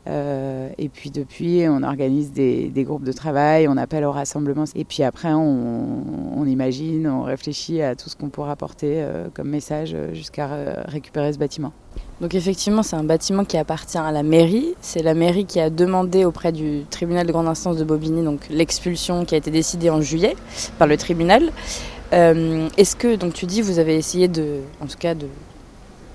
Euh, 0.09 0.69
et 0.77 0.89
puis 0.89 1.11
depuis, 1.11 1.65
on 1.69 1.83
organise 1.83 2.31
des, 2.31 2.71
groupes 2.83 3.03
de 3.03 3.11
travail, 3.11 3.67
on 3.67 3.77
appelle 3.77 4.03
au 4.03 4.11
rassemblement. 4.11 4.65
Et 4.75 4.83
puis 4.83 5.03
après, 5.03 5.31
on, 5.33 6.45
imagine, 6.45 7.07
on 7.07 7.23
réfléchit 7.23 7.81
à 7.81 7.95
tout 7.95 8.09
ce 8.09 8.15
qu'on 8.15 8.29
pourra 8.29 8.51
apporter 8.51 8.95
euh, 8.95 9.27
comme 9.33 9.49
message 9.49 9.95
jusqu'à 10.13 10.49
récupérer 10.87 11.31
ce 11.31 11.37
bâtiment. 11.37 11.71
Donc 12.21 12.35
effectivement, 12.35 12.83
c'est 12.83 12.97
un 12.97 13.03
bâtiment 13.03 13.45
qui 13.45 13.57
appartient 13.57 13.97
à 13.97 14.11
la 14.11 14.23
mairie. 14.23 14.73
C'est 14.81 15.03
la 15.03 15.13
mairie 15.13 15.45
qui 15.45 15.59
a 15.59 15.69
demandé 15.69 16.25
auprès 16.25 16.51
du 16.51 16.83
tribunal 16.89 17.25
de 17.25 17.31
grande 17.31 17.47
instance 17.47 17.77
de 17.77 17.83
Bobigny 17.83 18.23
donc 18.23 18.41
l'expulsion 18.49 19.23
qui 19.23 19.35
a 19.35 19.37
été 19.37 19.51
décidée 19.51 19.89
en 19.89 20.01
juillet 20.01 20.35
par 20.77 20.87
le 20.87 20.97
tribunal. 20.97 21.51
Euh, 22.11 22.67
est-ce 22.77 22.95
que 22.95 23.15
donc 23.15 23.33
tu 23.33 23.45
dis 23.45 23.61
vous 23.61 23.79
avez 23.79 23.95
essayé 23.95 24.27
de, 24.27 24.61
en 24.81 24.87
tout 24.87 24.97
cas 24.97 25.13
de, 25.13 25.27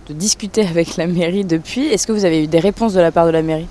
de 0.09 0.13
discuter 0.15 0.67
avec 0.67 0.97
la 0.97 1.07
mairie 1.07 1.45
depuis 1.45 1.87
Est-ce 1.87 2.07
que 2.07 2.13
vous 2.13 2.25
avez 2.25 2.45
eu 2.45 2.47
des 2.49 2.61
réponses 2.61 2.93
de 2.93 3.01
la 3.01 3.13
part 3.13 3.27
de 3.27 3.31
la 3.31 3.43
mairie? 3.43 3.69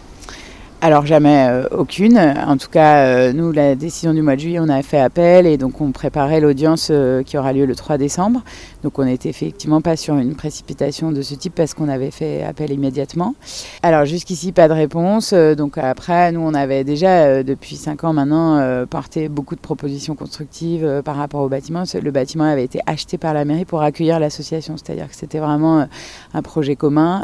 Alors 0.83 1.05
jamais 1.05 1.47
euh, 1.47 1.65
aucune. 1.71 2.17
En 2.17 2.57
tout 2.57 2.67
cas, 2.67 3.05
euh, 3.05 3.31
nous, 3.31 3.53
la 3.53 3.73
décision 3.73 4.13
du 4.13 4.21
mois 4.21 4.35
de 4.35 4.41
juillet, 4.41 4.59
on 4.59 4.67
a 4.67 4.83
fait 4.83 4.99
appel 4.99 5.47
et 5.47 5.55
donc 5.55 5.79
on 5.79 5.93
préparait 5.93 6.41
l'audience 6.41 6.89
euh, 6.91 7.23
qui 7.23 7.37
aura 7.37 7.53
lieu 7.53 7.65
le 7.65 7.73
3 7.73 7.97
décembre. 7.97 8.43
Donc 8.83 8.99
on 8.99 9.05
n'était 9.05 9.29
effectivement 9.29 9.79
pas 9.79 9.95
sur 9.95 10.17
une 10.17 10.35
précipitation 10.35 11.13
de 11.13 11.21
ce 11.21 11.35
type 11.35 11.55
parce 11.55 11.73
qu'on 11.73 11.87
avait 11.87 12.11
fait 12.11 12.43
appel 12.43 12.69
immédiatement. 12.69 13.33
Alors 13.81 14.03
jusqu'ici, 14.03 14.51
pas 14.51 14.67
de 14.67 14.73
réponse. 14.73 15.33
donc 15.33 15.77
après, 15.77 16.33
nous, 16.33 16.41
on 16.41 16.53
avait 16.53 16.83
déjà 16.83 17.43
depuis 17.43 17.77
5 17.77 18.03
ans 18.03 18.11
maintenant 18.11 18.85
porté 18.87 19.29
beaucoup 19.29 19.55
de 19.55 19.61
propositions 19.61 20.15
constructives 20.15 21.01
par 21.05 21.15
rapport 21.15 21.39
au 21.43 21.47
bâtiment. 21.47 21.83
Le 21.93 22.11
bâtiment 22.11 22.43
avait 22.43 22.65
été 22.65 22.81
acheté 22.85 23.17
par 23.17 23.33
la 23.33 23.45
mairie 23.45 23.63
pour 23.63 23.81
accueillir 23.83 24.19
l'association, 24.19 24.75
c'est-à-dire 24.75 25.07
que 25.07 25.15
c'était 25.15 25.39
vraiment 25.39 25.87
un 26.33 26.41
projet 26.41 26.75
commun 26.75 27.23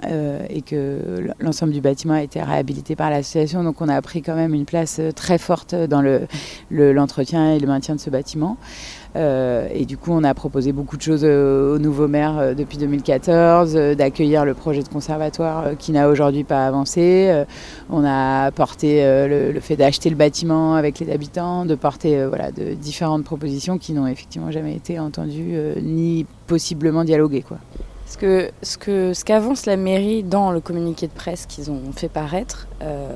et 0.50 0.62
que 0.62 1.28
l'ensemble 1.42 1.74
du 1.74 1.82
bâtiment 1.82 2.14
a 2.14 2.24
été 2.24 2.42
réhabilité 2.42 2.96
par 2.96 3.10
l'association 3.10 3.49
donc 3.54 3.82
on 3.82 3.90
a 3.90 4.02
pris 4.02 4.22
quand 4.22 4.36
même 4.36 4.54
une 4.54 4.66
place 4.66 4.98
euh, 5.00 5.12
très 5.12 5.38
forte 5.38 5.74
dans 5.74 6.02
l'entretien 6.70 7.52
le, 7.52 7.56
et 7.56 7.60
le 7.60 7.68
maintien 7.68 7.96
de 7.96 8.00
ce 8.00 8.10
bâtiment. 8.10 8.58
Euh, 9.16 9.68
et 9.74 9.86
du 9.86 9.98
coup, 9.98 10.12
on 10.12 10.24
a 10.24 10.34
proposé 10.36 10.72
beaucoup 10.72 10.96
de 10.96 11.02
choses 11.02 11.24
euh, 11.24 11.76
au 11.76 11.80
nouveau 11.80 12.08
maire 12.08 12.56
depuis 12.56 12.78
2014, 12.78 13.74
d'accueillir 13.98 14.46
le 14.46 14.54
projet 14.54 14.84
de 14.84 14.88
conservatoire 14.88 15.78
qui 15.80 15.92
n'a 15.92 16.10
aujourd'hui 16.10 16.44
pas 16.44 16.68
avancé. 16.68 17.44
on 17.90 18.06
a 18.06 18.52
porté 18.52 19.02
le, 19.04 19.60
fait 19.60 19.76
d'acheter 19.76 20.10
le 20.10 20.16
bâtiment 20.16 20.76
avec 20.76 21.00
les 21.00 21.12
habitants, 21.12 21.66
de 21.66 21.76
porter 21.76 22.26
voilà, 22.28 22.52
de 22.52 22.74
différentes 22.76 23.24
propositions 23.24 23.78
qui 23.78 23.94
n'ont 23.94 24.08
effectivement 24.08 24.52
jamais 24.52 24.76
été 24.76 25.00
entendues 25.00 25.58
ni 25.82 26.26
possiblement 26.46 27.04
dialoguées. 27.04 27.44
Ce 28.10 28.18
que 28.18 28.50
ce 28.64 28.80
que 28.80 29.14
ce 29.14 29.24
qu'avance 29.24 29.68
la 29.68 29.78
mairie 29.78 30.24
dans 30.24 30.52
le 30.52 30.62
communiqué 30.62 31.06
de 31.06 31.12
presse 31.12 31.46
qu'ils 31.46 31.70
ont 31.70 31.92
fait 31.96 32.10
paraître, 32.10 32.68
euh, 32.82 33.08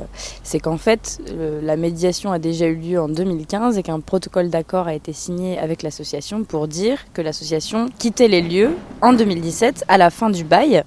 c'est 0.43 0.59
qu'en 0.59 0.77
fait 0.77 1.19
la 1.63 1.77
médiation 1.77 2.31
a 2.31 2.37
déjà 2.37 2.67
eu 2.67 2.75
lieu 2.75 3.01
en 3.01 3.09
2015 3.09 3.79
et 3.79 3.83
qu'un 3.83 3.99
protocole 4.01 4.51
d'accord 4.51 4.87
a 4.87 4.93
été 4.93 5.11
signé 5.11 5.57
avec 5.57 5.81
l'association 5.81 6.43
pour 6.43 6.67
dire 6.67 6.99
que 7.13 7.23
l'association 7.23 7.87
quittait 7.97 8.27
les 8.27 8.41
lieux 8.43 8.75
en 9.01 9.13
2017 9.13 9.85
à 9.87 9.97
la 9.97 10.11
fin 10.11 10.29
du 10.29 10.43
bail 10.43 10.83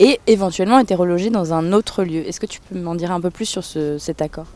et 0.00 0.18
éventuellement 0.26 0.80
était 0.80 0.96
relogée 0.96 1.30
dans 1.30 1.52
un 1.52 1.72
autre 1.72 2.02
lieu. 2.02 2.26
Est-ce 2.26 2.40
que 2.40 2.46
tu 2.46 2.58
peux 2.60 2.76
m'en 2.76 2.96
dire 2.96 3.12
un 3.12 3.20
peu 3.20 3.30
plus 3.30 3.46
sur 3.46 3.62
ce, 3.62 3.98
cet 3.98 4.20
accord? 4.20 4.46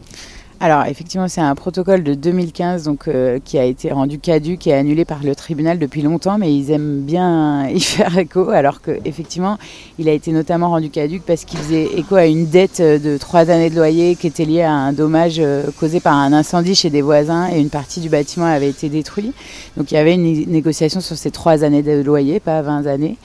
Alors 0.61 0.87
effectivement, 0.87 1.29
c'est 1.29 1.41
un 1.41 1.55
protocole 1.55 2.03
de 2.03 2.15
2015 2.15 2.83
donc, 2.83 3.07
euh, 3.07 3.39
qui 3.45 3.61
a 3.61 3.65
été 3.65 3.93
rendu 3.93 4.19
caduque 4.19 4.67
et 4.67 4.75
annulé 4.75 5.05
par 5.05 5.23
le 5.23 5.37
tribunal 5.37 5.79
depuis 5.79 6.03
longtemps, 6.03 6.37
mais 6.37 6.53
ils 6.53 6.73
aiment 6.73 7.03
bien 7.03 7.69
y 7.73 7.79
faire 7.79 8.19
écho, 8.19 8.51
alors 8.51 8.81
qu'effectivement, 8.81 9.57
il 10.01 10.09
a 10.09 10.13
été 10.13 10.33
notamment 10.33 10.71
rendu 10.71 10.91
caduque 10.91 11.23
parce 11.25 11.45
qu'il 11.45 11.61
faisait 11.61 11.85
écho 11.97 12.17
à 12.17 12.27
une 12.27 12.47
dette 12.47 12.83
de 12.83 13.17
trois 13.19 13.51
années 13.51 13.71
de 13.71 13.77
loyer 13.77 14.17
qui 14.17 14.27
était 14.27 14.45
liée 14.45 14.63
à 14.63 14.73
un 14.73 14.93
dommage 14.93 15.37
euh, 15.39 15.63
causé 15.79 16.01
par 16.01 16.15
un 16.15 16.33
incendie 16.33 16.75
chez 16.75 16.91
des 16.91 17.03
voisins 17.03 17.49
et 17.53 17.61
une 17.61 17.71
partie 17.71 18.01
du 18.01 18.09
bâtiment 18.09 18.47
avait 18.47 18.71
été 18.71 18.89
détruite. 18.89 19.35
Donc 19.77 19.93
il 19.93 19.95
y 19.95 19.99
avait 19.99 20.15
une 20.15 20.51
négociation 20.51 21.01
sur 21.01 21.17
ces 21.17 21.31
trois 21.31 21.63
années 21.63 21.83
de 21.85 22.03
loyer, 22.03 22.41
pas 22.41 22.63
20 22.63 22.87
années. 22.87 23.17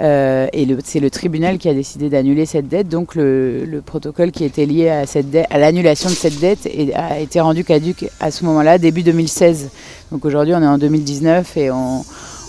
Euh, 0.00 0.46
et 0.54 0.66
c'est 0.84 1.00
le 1.00 1.10
tribunal 1.10 1.58
qui 1.58 1.68
a 1.68 1.74
décidé 1.74 2.08
d'annuler 2.08 2.46
cette 2.46 2.68
dette. 2.68 2.88
Donc 2.88 3.14
le, 3.14 3.66
le, 3.66 3.82
protocole 3.82 4.30
qui 4.30 4.44
était 4.44 4.64
lié 4.64 4.88
à, 4.88 5.06
cette 5.06 5.36
à 5.50 5.58
l'annulation 5.58 6.08
de 6.08 6.14
cette 6.14 6.40
dette 6.40 6.66
a 6.94 7.18
été 7.18 7.40
rendu 7.40 7.64
caduque 7.64 8.08
à 8.20 8.30
ce 8.30 8.44
moment-là, 8.44 8.78
début 8.78 9.02
2016. 9.02 9.70
Donc 10.12 10.24
aujourd'hui, 10.24 10.54
on 10.54 10.62
est 10.62 10.66
en 10.66 10.78
2019 10.78 11.56
et 11.56 11.70
on, 11.70 12.04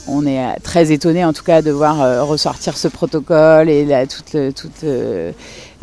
on 0.07 0.25
est 0.25 0.59
très 0.63 0.91
étonné 0.91 1.23
en 1.25 1.33
tout 1.33 1.43
cas 1.43 1.61
de 1.61 1.71
voir 1.71 2.01
euh, 2.01 2.23
ressortir 2.23 2.77
ce 2.77 2.87
protocole 2.87 3.69
et 3.69 3.85
la, 3.85 4.07
toute, 4.07 4.35
toute 4.55 4.83
euh, 4.83 5.31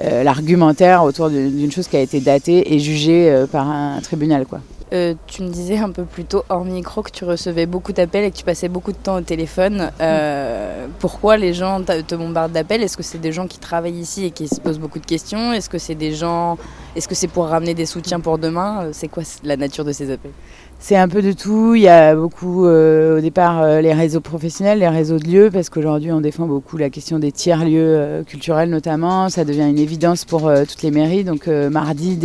euh, 0.01 0.23
l'argumentaire 0.23 1.05
autour 1.05 1.31
d'une 1.31 1.73
chose 1.73 1.89
qui 1.89 1.97
a 1.97 2.01
été 2.01 2.21
datée 2.21 2.75
et 2.75 2.79
jugée 2.79 3.45
par 3.51 3.69
un 3.71 4.01
tribunal. 4.01 4.47
Quoi. 4.47 4.61
Euh, 4.97 5.15
tu 5.27 5.43
me 5.43 5.49
disais 5.49 5.77
un 5.77 5.91
peu 5.91 6.05
plus 6.05 6.25
tôt 6.25 6.45
hors 6.49 6.65
micro 6.65 7.03
que 7.03 7.11
tu 7.11 7.25
recevais 7.25 7.67
beaucoup 7.67 7.93
d'appels 7.93 8.25
et 8.25 8.31
que 8.31 8.37
tu 8.37 8.45
passais 8.45 8.69
beaucoup 8.69 8.93
de 8.93 8.97
temps 8.97 9.17
au 9.17 9.21
téléphone. 9.21 9.91
Euh, 10.01 10.87
pourquoi 10.99 11.37
les 11.37 11.53
gens 11.53 11.83
te 11.83 12.15
bombardent 12.15 12.53
d'appels? 12.53 12.83
Est-ce 12.83 12.97
que 12.97 13.03
c'est 13.03 13.19
des 13.19 13.33
gens 13.33 13.47
qui 13.47 13.59
travaillent 13.59 14.01
ici 14.01 14.25
et 14.25 14.31
qui 14.31 14.49
se 14.49 14.61
posent 14.61 14.79
beaucoup 14.79 14.99
de 14.99 15.07
questions? 15.07 15.53
Est-ce 15.53 15.69
que 15.69 15.79
c'est 15.79 15.95
des 15.95 16.15
gens 16.15 16.57
Est-ce 16.95 17.09
que 17.09 17.15
c'est 17.15 17.29
pour 17.29 17.47
ramener 17.49 17.75
des 17.75 17.87
soutiens 17.87 18.21
pour 18.21 18.39
demain? 18.39 18.89
C'est 18.93 19.09
quoi 19.09 19.23
la 19.45 19.57
nature 19.57 19.85
de 19.85 19.93
ces 19.93 20.11
appels? 20.11 20.33
C'est 20.79 20.97
un 20.97 21.09
peu 21.09 21.23
de 21.23 21.33
tout. 21.33 21.75
Il 21.75 21.83
y 21.83 21.89
a 21.89 22.15
beaucoup, 22.15 22.67
euh, 22.67 23.19
au 23.19 23.21
départ, 23.21 23.63
euh, 23.63 23.81
les 23.81 23.95
réseaux 23.95 24.21
professionnels, 24.21 24.79
les 24.79 24.89
réseaux 24.89 25.19
de 25.19 25.27
lieux, 25.27 25.51
parce 25.51 25.71
qu'aujourd'hui, 25.71 26.13
on 26.13 26.21
défend 26.21 26.47
beaucoup 26.47 26.77
la 26.77 26.91
question 26.91 27.19
des 27.19 27.33
tiers-lieux 27.33 27.97
euh, 27.97 28.23
culturels 28.23 28.69
notamment. 28.69 29.29
Ça 29.31 29.45
devient 29.45 29.69
une 29.69 29.79
évidence 29.79 30.25
pour 30.25 30.53
toutes 30.69 30.83
les 30.83 30.91
mairies. 30.91 31.25
Donc, 31.25 31.47
mardi, 31.47 32.19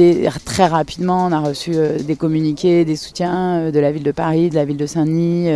très 0.45 0.67
rapidement, 0.67 1.25
on 1.27 1.31
a 1.31 1.39
reçu 1.39 1.71
des 2.05 2.15
communiqués, 2.15 2.85
des 2.85 2.95
soutiens 2.95 3.71
de 3.71 3.79
la 3.79 3.91
ville 3.91 4.03
de 4.03 4.11
Paris, 4.11 4.49
de 4.49 4.55
la 4.55 4.65
ville 4.65 4.77
de 4.77 4.85
Saint-Denis, 4.85 5.49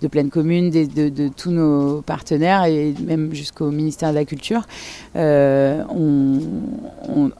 de 0.00 0.08
pleine 0.08 0.30
commune, 0.30 0.70
de, 0.70 1.28
tous 1.28 1.50
nos 1.50 2.02
partenaires 2.02 2.64
et 2.64 2.94
même 3.04 3.34
jusqu'au 3.34 3.70
ministère 3.70 4.10
de 4.10 4.14
la 4.14 4.24
Culture. 4.24 4.62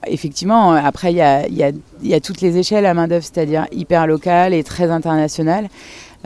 Effectivement, 0.07 0.73
après, 0.73 1.13
il 1.13 1.73
y 2.03 2.15
a 2.15 2.21
toutes 2.21 2.41
les 2.41 2.59
échelles 2.59 2.87
à 2.87 2.95
main-d'œuvre, 2.95 3.25
c'est-à-dire 3.25 3.67
hyper 3.73 4.07
locale 4.07 4.55
et 4.55 4.63
très 4.65 4.88
international. 4.91 5.69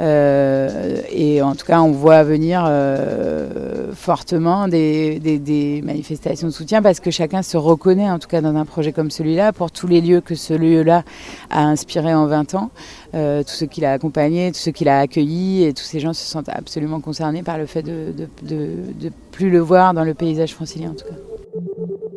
Euh, 0.00 1.02
et 1.10 1.42
en 1.42 1.54
tout 1.54 1.66
cas, 1.66 1.80
on 1.82 1.90
voit 1.90 2.22
venir 2.22 2.64
euh, 2.66 3.92
fortement 3.92 4.66
des, 4.66 5.18
des, 5.18 5.82
manifestations 5.82 6.46
de 6.46 6.52
soutien 6.52 6.80
parce 6.80 6.98
que 6.98 7.10
chacun 7.10 7.42
se 7.42 7.58
reconnaît, 7.58 8.10
en 8.10 8.18
tout 8.18 8.28
cas 8.28 8.40
dans 8.40 8.56
un 8.56 8.64
projet 8.64 8.92
comme 8.92 9.10
celui-là, 9.10 9.52
pour 9.52 9.70
tous 9.70 9.86
les 9.86 10.00
lieux 10.00 10.22
que 10.22 10.34
ce 10.34 10.54
lieu-là 10.54 11.04
a 11.50 11.64
inspiré 11.64 12.14
en 12.14 12.26
20 12.26 12.54
ans, 12.54 12.70
euh, 13.14 13.42
tous 13.42 13.52
ceux 13.52 13.66
qu'il 13.66 13.84
a 13.84 13.92
accompagnés, 13.92 14.50
tous 14.52 14.60
ceux 14.60 14.72
qu'il 14.72 14.88
a 14.88 14.98
accueillis, 14.98 15.64
et 15.64 15.74
tous 15.74 15.84
ces 15.84 16.00
gens 16.00 16.14
se 16.14 16.24
sentent 16.24 16.48
absolument 16.48 17.00
concernés 17.00 17.42
par 17.42 17.58
le 17.58 17.66
fait 17.66 17.82
de 17.82 18.14
ne 18.48 19.08
plus 19.30 19.50
le 19.50 19.58
voir 19.58 19.92
dans 19.92 20.04
le 20.04 20.14
paysage 20.14 20.54
francilien, 20.54 20.90
en 20.90 20.94
tout 20.94 21.06
cas. 21.06 22.11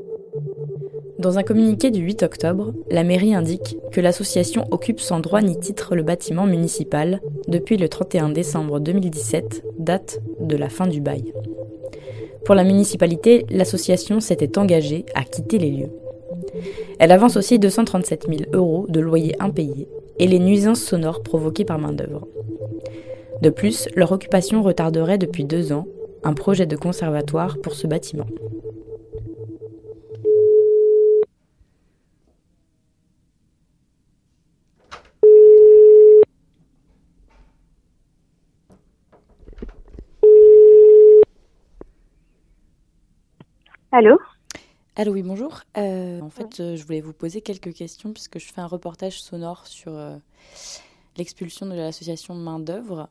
Dans 1.18 1.38
un 1.38 1.44
communiqué 1.44 1.92
du 1.92 2.02
8 2.02 2.24
octobre, 2.24 2.74
la 2.92 3.04
mairie 3.04 3.34
indique 3.34 3.78
que 3.92 4.02
l'association 4.02 4.66
occupe 4.72 5.00
sans 5.00 5.22
droit 5.22 5.42
ni 5.42 5.58
titre 5.58 5.96
le 5.96 6.04
bâtiment 6.04 6.46
municipal 6.46 7.22
depuis 7.48 7.78
le 7.78 7.88
31 7.88 8.30
décembre 8.30 8.82
2017, 8.82 9.64
date 9.80 10.22
de 10.42 10.58
la 10.58 10.68
fin 10.68 10.88
du 10.88 11.00
bail. 11.00 11.34
Pour 12.44 12.54
la 12.54 12.66
municipalité, 12.66 13.46
l'association 13.50 14.20
s'était 14.20 14.60
engagée 14.60 15.06
à 15.16 15.24
quitter 15.24 15.58
les 15.58 15.72
lieux. 15.72 15.92
Elle 17.00 17.14
avance 17.14 17.38
aussi 17.38 17.60
237 17.60 18.28
000 18.28 18.42
euros 18.52 18.86
de 18.90 19.00
loyer 19.00 19.36
impayés 19.40 19.88
et 20.20 20.28
les 20.28 20.40
nuisances 20.40 20.82
sonores 20.82 21.24
provoquées 21.24 21.66
par 21.66 21.80
main-d'œuvre. 21.80 22.28
De 23.42 23.50
plus, 23.50 23.88
leur 23.96 24.12
occupation 24.12 24.62
retarderait 24.64 25.18
depuis 25.18 25.46
deux 25.46 25.72
ans 25.72 25.88
un 26.24 26.34
projet 26.34 26.66
de 26.66 26.76
conservatoire 26.76 27.58
pour 27.60 27.74
ce 27.74 27.88
bâtiment. 27.88 28.28
Allô 43.98 44.18
Allô, 44.98 45.14
oui, 45.14 45.24
bonjour. 45.24 45.62
Euh, 45.78 46.20
en 46.20 46.30
fait, 46.30 46.60
euh, 46.60 46.76
je 46.76 46.84
voulais 46.84 47.00
vous 47.00 47.14
poser 47.14 47.40
quelques 47.40 47.74
questions 47.74 48.12
puisque 48.12 48.40
je 48.40 48.52
fais 48.52 48.60
un 48.60 48.68
reportage 48.68 49.22
sonore 49.22 49.68
sur 49.68 49.94
euh, 49.94 50.18
l'expulsion 51.16 51.66
de 51.66 51.76
l'association 51.76 52.36
Main 52.36 52.60
d'œuvre. 52.60 53.08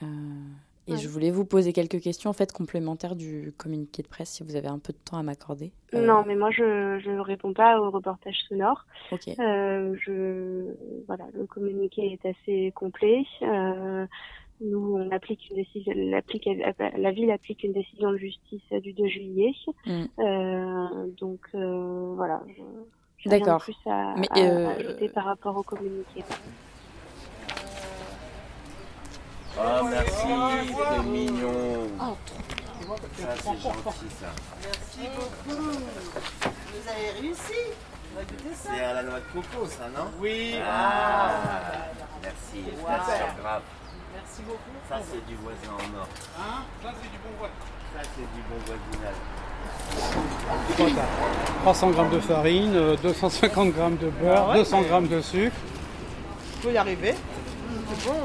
et 0.00 0.96
je 0.96 1.08
voulais 1.08 1.32
vous 1.32 1.44
poser 1.44 1.72
quelques 1.72 2.00
questions 2.00 2.30
en 2.30 2.34
fait 2.34 2.52
complémentaires 2.52 3.16
du 3.16 3.52
communiqué 3.58 4.04
de 4.04 4.06
presse 4.06 4.30
si 4.30 4.44
vous 4.44 4.54
avez 4.54 4.68
un 4.68 4.78
peu 4.78 4.92
de 4.92 4.98
temps 4.98 5.16
à 5.16 5.24
m'accorder. 5.24 5.72
Non, 5.92 6.22
mais 6.24 6.36
moi 6.36 6.52
je 6.52 6.62
ne 7.04 7.18
réponds 7.18 7.52
pas 7.52 7.80
au 7.80 7.90
reportage 7.90 8.38
sonore. 8.48 8.86
Ok. 9.10 9.24
je, 9.26 10.72
voilà, 11.08 11.24
le 11.34 11.46
communiqué 11.46 12.12
est 12.12 12.28
assez 12.28 12.72
complet. 12.76 13.24
Nous, 14.60 14.96
on 14.96 15.10
applique 15.12 15.48
une 15.50 15.56
décision, 15.56 15.92
la 15.94 17.12
ville 17.12 17.30
applique 17.30 17.62
une 17.62 17.72
décision 17.72 18.10
de 18.10 18.16
justice 18.16 18.62
du 18.70 18.92
2 18.92 19.06
juillet. 19.06 19.52
Mm. 19.86 20.04
Euh, 20.18 21.06
donc 21.18 21.40
euh, 21.54 22.12
voilà. 22.16 22.42
D'accord. 23.26 23.60
plus 23.60 23.76
à, 23.86 24.14
Mais, 24.16 24.28
euh, 24.36 24.68
ajouter 24.70 25.08
par 25.08 25.24
rapport 25.24 25.56
au 25.56 25.62
communiqué. 25.62 26.24
Oh 29.60 29.84
merci, 29.90 30.26
c'est 30.76 31.04
mignon. 31.04 31.88
Oh, 32.00 32.14
ça 33.16 33.34
c'est 33.36 33.58
gentil 33.58 34.10
ça. 34.20 34.28
Merci 34.62 35.08
beaucoup. 35.14 35.60
Vous 35.60 36.88
avez 36.88 37.20
réussi. 37.20 37.52
C'est 38.54 38.80
à 38.80 38.94
la 38.94 39.02
noix 39.02 39.20
de 39.20 39.24
coco 39.32 39.66
ça, 39.66 39.88
non? 39.88 40.10
Oui. 40.20 40.54
Ah, 40.64 41.30
merci, 42.22 42.64
c'est 42.64 43.40
grave. 43.40 43.62
Merci 44.20 44.42
beaucoup. 44.42 44.58
Ça, 44.88 44.96
c'est 45.10 45.24
du 45.28 45.36
voisin 45.36 45.72
en 45.74 46.00
or. 46.00 46.08
Hein? 46.38 46.64
Ça, 46.82 46.90
c'est 47.00 47.10
du 47.10 47.18
bon 47.18 47.30
voisin. 47.38 47.54
Ça, 47.94 48.00
c'est 48.14 48.28
du 48.34 48.42
bon 48.48 48.58
voisinage. 48.66 49.14
300 51.62 51.92
g 51.92 51.98
de 52.16 52.20
farine, 52.20 52.96
250 53.02 53.74
g 53.74 53.80
de 54.00 54.10
beurre, 54.10 54.54
200 54.54 54.82
g 54.82 55.08
de 55.08 55.20
sucre. 55.20 55.56
Il 56.56 56.62
faut 56.62 56.70
y 56.70 56.76
arriver. 56.76 57.14
C'est 57.14 58.08
bon. 58.08 58.16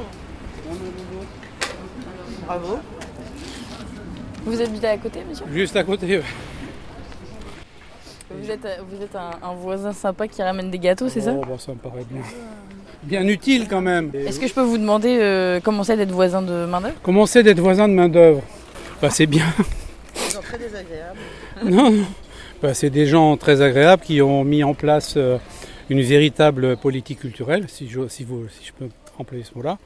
Bravo. 2.45 2.79
Vous 4.45 4.61
habitez 4.61 4.87
à 4.87 4.97
côté, 4.97 5.23
monsieur? 5.29 5.45
Juste 5.51 5.75
à 5.75 5.83
côté, 5.83 6.17
oui. 6.17 6.23
Vous 8.31 8.49
êtes, 8.49 8.67
vous 8.89 9.01
êtes 9.01 9.15
un, 9.15 9.53
voisin 9.53 9.93
sympa 9.93 10.27
qui 10.27 10.41
ramène 10.41 10.71
des 10.71 10.79
gâteaux, 10.79 11.07
c'est 11.07 11.21
ça? 11.21 11.33
Oh, 11.37 11.45
bah, 11.47 11.55
ça 11.59 11.71
me 11.71 11.77
paraît 11.77 12.03
bien 12.09 12.21
bien 13.03 13.27
utile 13.27 13.67
quand 13.69 13.81
même. 13.81 14.11
Est-ce 14.13 14.39
que 14.39 14.47
je 14.47 14.53
peux 14.53 14.61
vous 14.61 14.77
demander 14.77 15.17
euh, 15.21 15.59
comment 15.61 15.83
c'est 15.83 15.97
d'être 15.97 16.11
voisin 16.11 16.41
de 16.41 16.65
main-d'œuvre 16.65 16.95
Comment 17.03 17.25
c'est 17.25 17.43
d'être 17.43 17.59
voisin 17.59 17.87
de 17.87 17.93
main-d'œuvre 17.93 18.41
bah, 19.01 19.09
C'est 19.09 19.25
bien. 19.25 19.45
Ils 20.15 20.31
sont 20.31 20.41
très 20.41 20.57
désagréables. 20.57 21.19
non, 21.65 21.91
non. 21.91 22.05
Bah, 22.61 22.73
c'est 22.73 22.89
des 22.89 23.05
gens 23.05 23.35
très 23.37 23.61
agréables 23.61 24.03
qui 24.03 24.21
ont 24.21 24.43
mis 24.43 24.63
en 24.63 24.73
place 24.73 25.15
euh, 25.17 25.37
une 25.89 26.01
véritable 26.01 26.77
politique 26.77 27.19
culturelle, 27.19 27.65
si 27.67 27.89
je, 27.89 28.07
si, 28.07 28.23
vous, 28.23 28.47
si 28.49 28.67
je 28.67 28.71
peux 28.73 28.89
employer 29.19 29.43
ce 29.43 29.53
mot-là, 29.55 29.77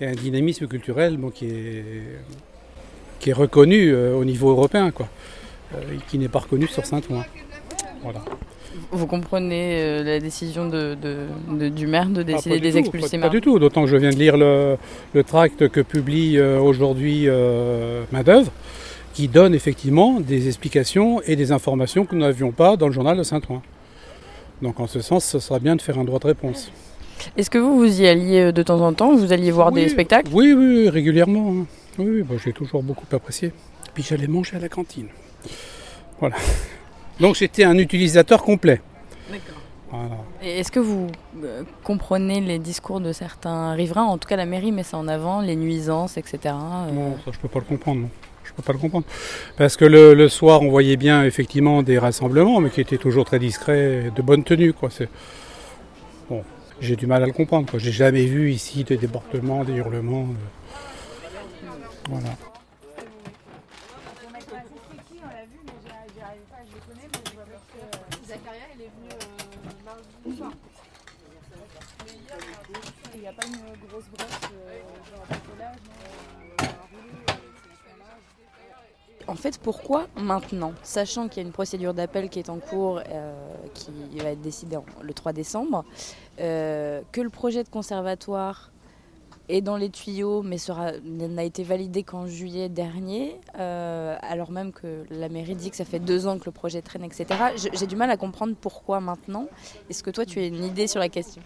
et 0.00 0.06
un 0.06 0.12
dynamisme 0.12 0.66
culturel 0.66 1.16
bon, 1.16 1.30
qui, 1.30 1.46
est, 1.46 1.84
qui 3.20 3.30
est 3.30 3.34
reconnu 3.34 3.90
euh, 3.90 4.14
au 4.14 4.24
niveau 4.24 4.50
européen, 4.50 4.90
quoi, 4.90 5.08
et 5.74 5.96
qui 6.08 6.18
n'est 6.18 6.28
pas 6.28 6.40
reconnu 6.40 6.66
sur 6.66 6.84
Saint-Ouen. 6.84 7.24
Voilà. 8.02 8.20
Vous 8.92 9.06
comprenez 9.06 9.74
euh, 9.80 10.04
la 10.04 10.20
décision 10.20 10.68
de, 10.68 10.96
du 11.68 11.86
maire 11.86 12.06
de 12.06 12.22
décider 12.22 12.56
ah, 12.56 12.60
des 12.60 12.78
expulser 12.78 13.18
Pas, 13.18 13.28
du 13.28 13.40
tout, 13.40 13.58
d'autant 13.58 13.82
que 13.82 13.88
je 13.88 13.96
viens 13.96 14.10
de 14.10 14.16
lire 14.16 14.36
le, 14.36 14.78
tract 15.26 15.68
que 15.68 15.80
publie 15.80 16.38
euh, 16.38 16.58
aujourd'hui 16.60 17.24
euh, 17.26 18.04
qui 19.12 19.28
donne 19.28 19.54
effectivement 19.54 20.20
des 20.20 20.46
explications 20.46 21.20
et 21.22 21.36
des 21.36 21.52
informations 21.52 22.06
que 22.06 22.14
nous 22.14 22.22
n'avions 22.22 22.52
pas 22.52 22.76
dans 22.76 22.86
le 22.86 22.92
journal 22.92 23.18
de 23.18 23.22
Saint-Ouen. 23.22 23.60
Donc 24.62 24.78
en 24.78 24.86
ce 24.86 25.00
sens, 25.00 25.24
ce 25.24 25.38
sera 25.38 25.58
bien 25.58 25.74
de 25.76 25.82
faire 25.82 25.98
un 25.98 26.04
droit 26.04 26.18
de 26.18 26.26
réponse. 26.26 26.70
Est-ce 27.36 27.50
que 27.50 27.58
vous, 27.58 27.78
vous 27.78 28.00
y 28.00 28.06
alliez 28.06 28.40
euh, 28.40 28.52
de 28.52 28.62
temps 28.62 28.80
en 28.80 28.92
temps? 28.92 29.14
Vous 29.14 29.32
alliez 29.32 29.50
voir 29.50 29.72
des 29.72 29.88
spectacles? 29.88 30.30
Oui, 30.32 30.52
oui, 30.52 30.88
régulièrement. 30.88 31.52
Hein. 31.52 31.66
Oui, 31.98 32.22
bah, 32.22 32.36
j'ai 32.42 32.52
toujours 32.52 32.82
beaucoup 32.82 33.04
apprécié. 33.12 33.52
Puis 33.94 34.02
j'allais 34.02 34.26
manger 34.26 34.56
à 34.56 34.60
la 34.60 34.68
cantine. 34.68 35.08
Voilà. 36.18 36.36
Donc 37.20 37.36
j'étais 37.36 37.64
un 37.64 37.76
utilisateur 37.76 38.42
complet. 38.42 38.80
Et 40.42 40.60
est-ce 40.60 40.72
que 40.72 40.80
vous 40.80 41.08
euh, 41.44 41.64
comprenez 41.84 42.40
les 42.40 42.58
discours 42.58 43.00
de 43.00 43.12
certains 43.12 43.72
riverains 43.72 44.04
En 44.04 44.18
tout 44.18 44.28
cas, 44.28 44.36
la 44.36 44.46
mairie 44.46 44.72
met 44.72 44.84
ça 44.84 44.96
en 44.96 45.08
avant, 45.08 45.40
les 45.40 45.56
nuisances, 45.56 46.16
etc. 46.16 46.38
Euh. 46.46 46.92
Non, 46.92 47.18
ça, 47.24 47.32
je 47.32 47.38
peux 47.38 47.48
pas 47.48 47.58
le 47.58 47.64
comprendre. 47.64 48.02
Non. 48.02 48.10
Je 48.44 48.52
peux 48.52 48.62
pas 48.62 48.72
le 48.72 48.78
comprendre. 48.78 49.04
Parce 49.56 49.76
que 49.76 49.84
le, 49.84 50.28
soir, 50.28 50.62
on 50.62 50.70
voyait 50.70 50.96
bien 50.96 51.24
effectivement 51.24 51.82
des 51.82 51.98
rassemblements, 51.98 52.60
mais 52.60 52.70
qui 52.70 52.80
étaient 52.80 52.98
toujours 52.98 53.24
très 53.24 53.38
discrets, 53.38 54.10
de 54.14 54.22
bonne 54.22 54.42
tenue. 54.42 54.72
Quoi. 54.72 54.88
Bon, 56.28 56.42
j'ai 56.80 56.96
du 56.96 57.06
mal 57.06 57.22
à 57.22 57.26
le 57.26 57.32
comprendre. 57.32 57.68
J'ai 57.78 57.92
jamais 57.92 58.24
vu 58.24 58.50
ici 58.50 58.82
des 58.82 58.96
débordements, 58.96 59.64
des 59.64 59.74
hurlements. 59.74 60.26
Voilà. 62.08 62.30
En 79.30 79.36
fait, 79.36 79.58
pourquoi 79.58 80.08
maintenant 80.16 80.72
Sachant 80.82 81.28
qu'il 81.28 81.40
y 81.40 81.44
a 81.44 81.46
une 81.46 81.52
procédure 81.52 81.94
d'appel 81.94 82.28
qui 82.30 82.40
est 82.40 82.50
en 82.50 82.58
cours, 82.58 83.00
euh, 83.08 83.32
qui 83.74 83.92
va 84.18 84.30
être 84.30 84.40
décidée 84.40 84.76
le 85.00 85.14
3 85.14 85.32
décembre, 85.32 85.84
euh, 86.40 87.00
que 87.12 87.20
le 87.20 87.30
projet 87.30 87.62
de 87.62 87.68
conservatoire 87.68 88.72
est 89.48 89.60
dans 89.60 89.76
les 89.76 89.88
tuyaux, 89.88 90.42
mais 90.42 90.56
n'a 91.04 91.44
été 91.44 91.62
validé 91.62 92.02
qu'en 92.02 92.26
juillet 92.26 92.68
dernier, 92.68 93.36
euh, 93.56 94.16
alors 94.20 94.50
même 94.50 94.72
que 94.72 95.04
la 95.10 95.28
mairie 95.28 95.54
dit 95.54 95.70
que 95.70 95.76
ça 95.76 95.84
fait 95.84 96.00
deux 96.00 96.26
ans 96.26 96.36
que 96.36 96.46
le 96.46 96.52
projet 96.52 96.82
traîne, 96.82 97.04
etc. 97.04 97.26
J'ai 97.72 97.86
du 97.86 97.94
mal 97.94 98.10
à 98.10 98.16
comprendre 98.16 98.56
pourquoi 98.60 98.98
maintenant. 98.98 99.46
Est-ce 99.88 100.02
que 100.02 100.10
toi, 100.10 100.26
tu 100.26 100.40
as 100.40 100.46
une 100.46 100.64
idée 100.64 100.88
sur 100.88 100.98
la 100.98 101.08
question? 101.08 101.40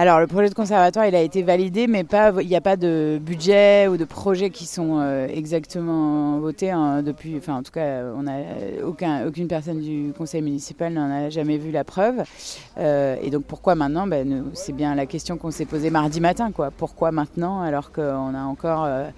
Alors, 0.00 0.20
le 0.20 0.28
projet 0.28 0.48
de 0.48 0.54
conservatoire, 0.54 1.06
il 1.06 1.16
a 1.16 1.22
été 1.22 1.42
validé, 1.42 1.88
mais 1.88 2.06
il 2.40 2.46
n'y 2.46 2.54
a 2.54 2.60
pas 2.60 2.76
de 2.76 3.18
budget 3.20 3.88
ou 3.88 3.96
de 3.96 4.04
projets 4.04 4.50
qui 4.50 4.64
sont 4.64 5.00
euh, 5.00 5.26
exactement 5.26 6.38
votés 6.38 6.70
hein, 6.70 7.02
depuis. 7.02 7.36
Enfin, 7.36 7.56
en 7.56 7.64
tout 7.64 7.72
cas, 7.72 8.04
on 8.16 8.28
a 8.28 8.84
aucun, 8.86 9.26
aucune 9.26 9.48
personne 9.48 9.80
du 9.80 10.12
conseil 10.16 10.40
municipal 10.40 10.92
n'en 10.92 11.10
a 11.10 11.30
jamais 11.30 11.58
vu 11.58 11.72
la 11.72 11.82
preuve. 11.82 12.22
Euh, 12.78 13.16
et 13.20 13.30
donc, 13.30 13.42
pourquoi 13.42 13.74
maintenant? 13.74 14.06
Ben, 14.06 14.44
C'est 14.52 14.72
bien 14.72 14.94
la 14.94 15.06
question 15.06 15.36
qu'on 15.36 15.50
s'est 15.50 15.66
posée 15.66 15.90
mardi 15.90 16.20
matin, 16.20 16.52
quoi. 16.52 16.70
Pourquoi 16.70 17.10
maintenant, 17.10 17.60
alors 17.60 17.90
qu'on 17.90 18.36
a 18.36 18.42
encore 18.42 18.84
euh, 18.84 19.08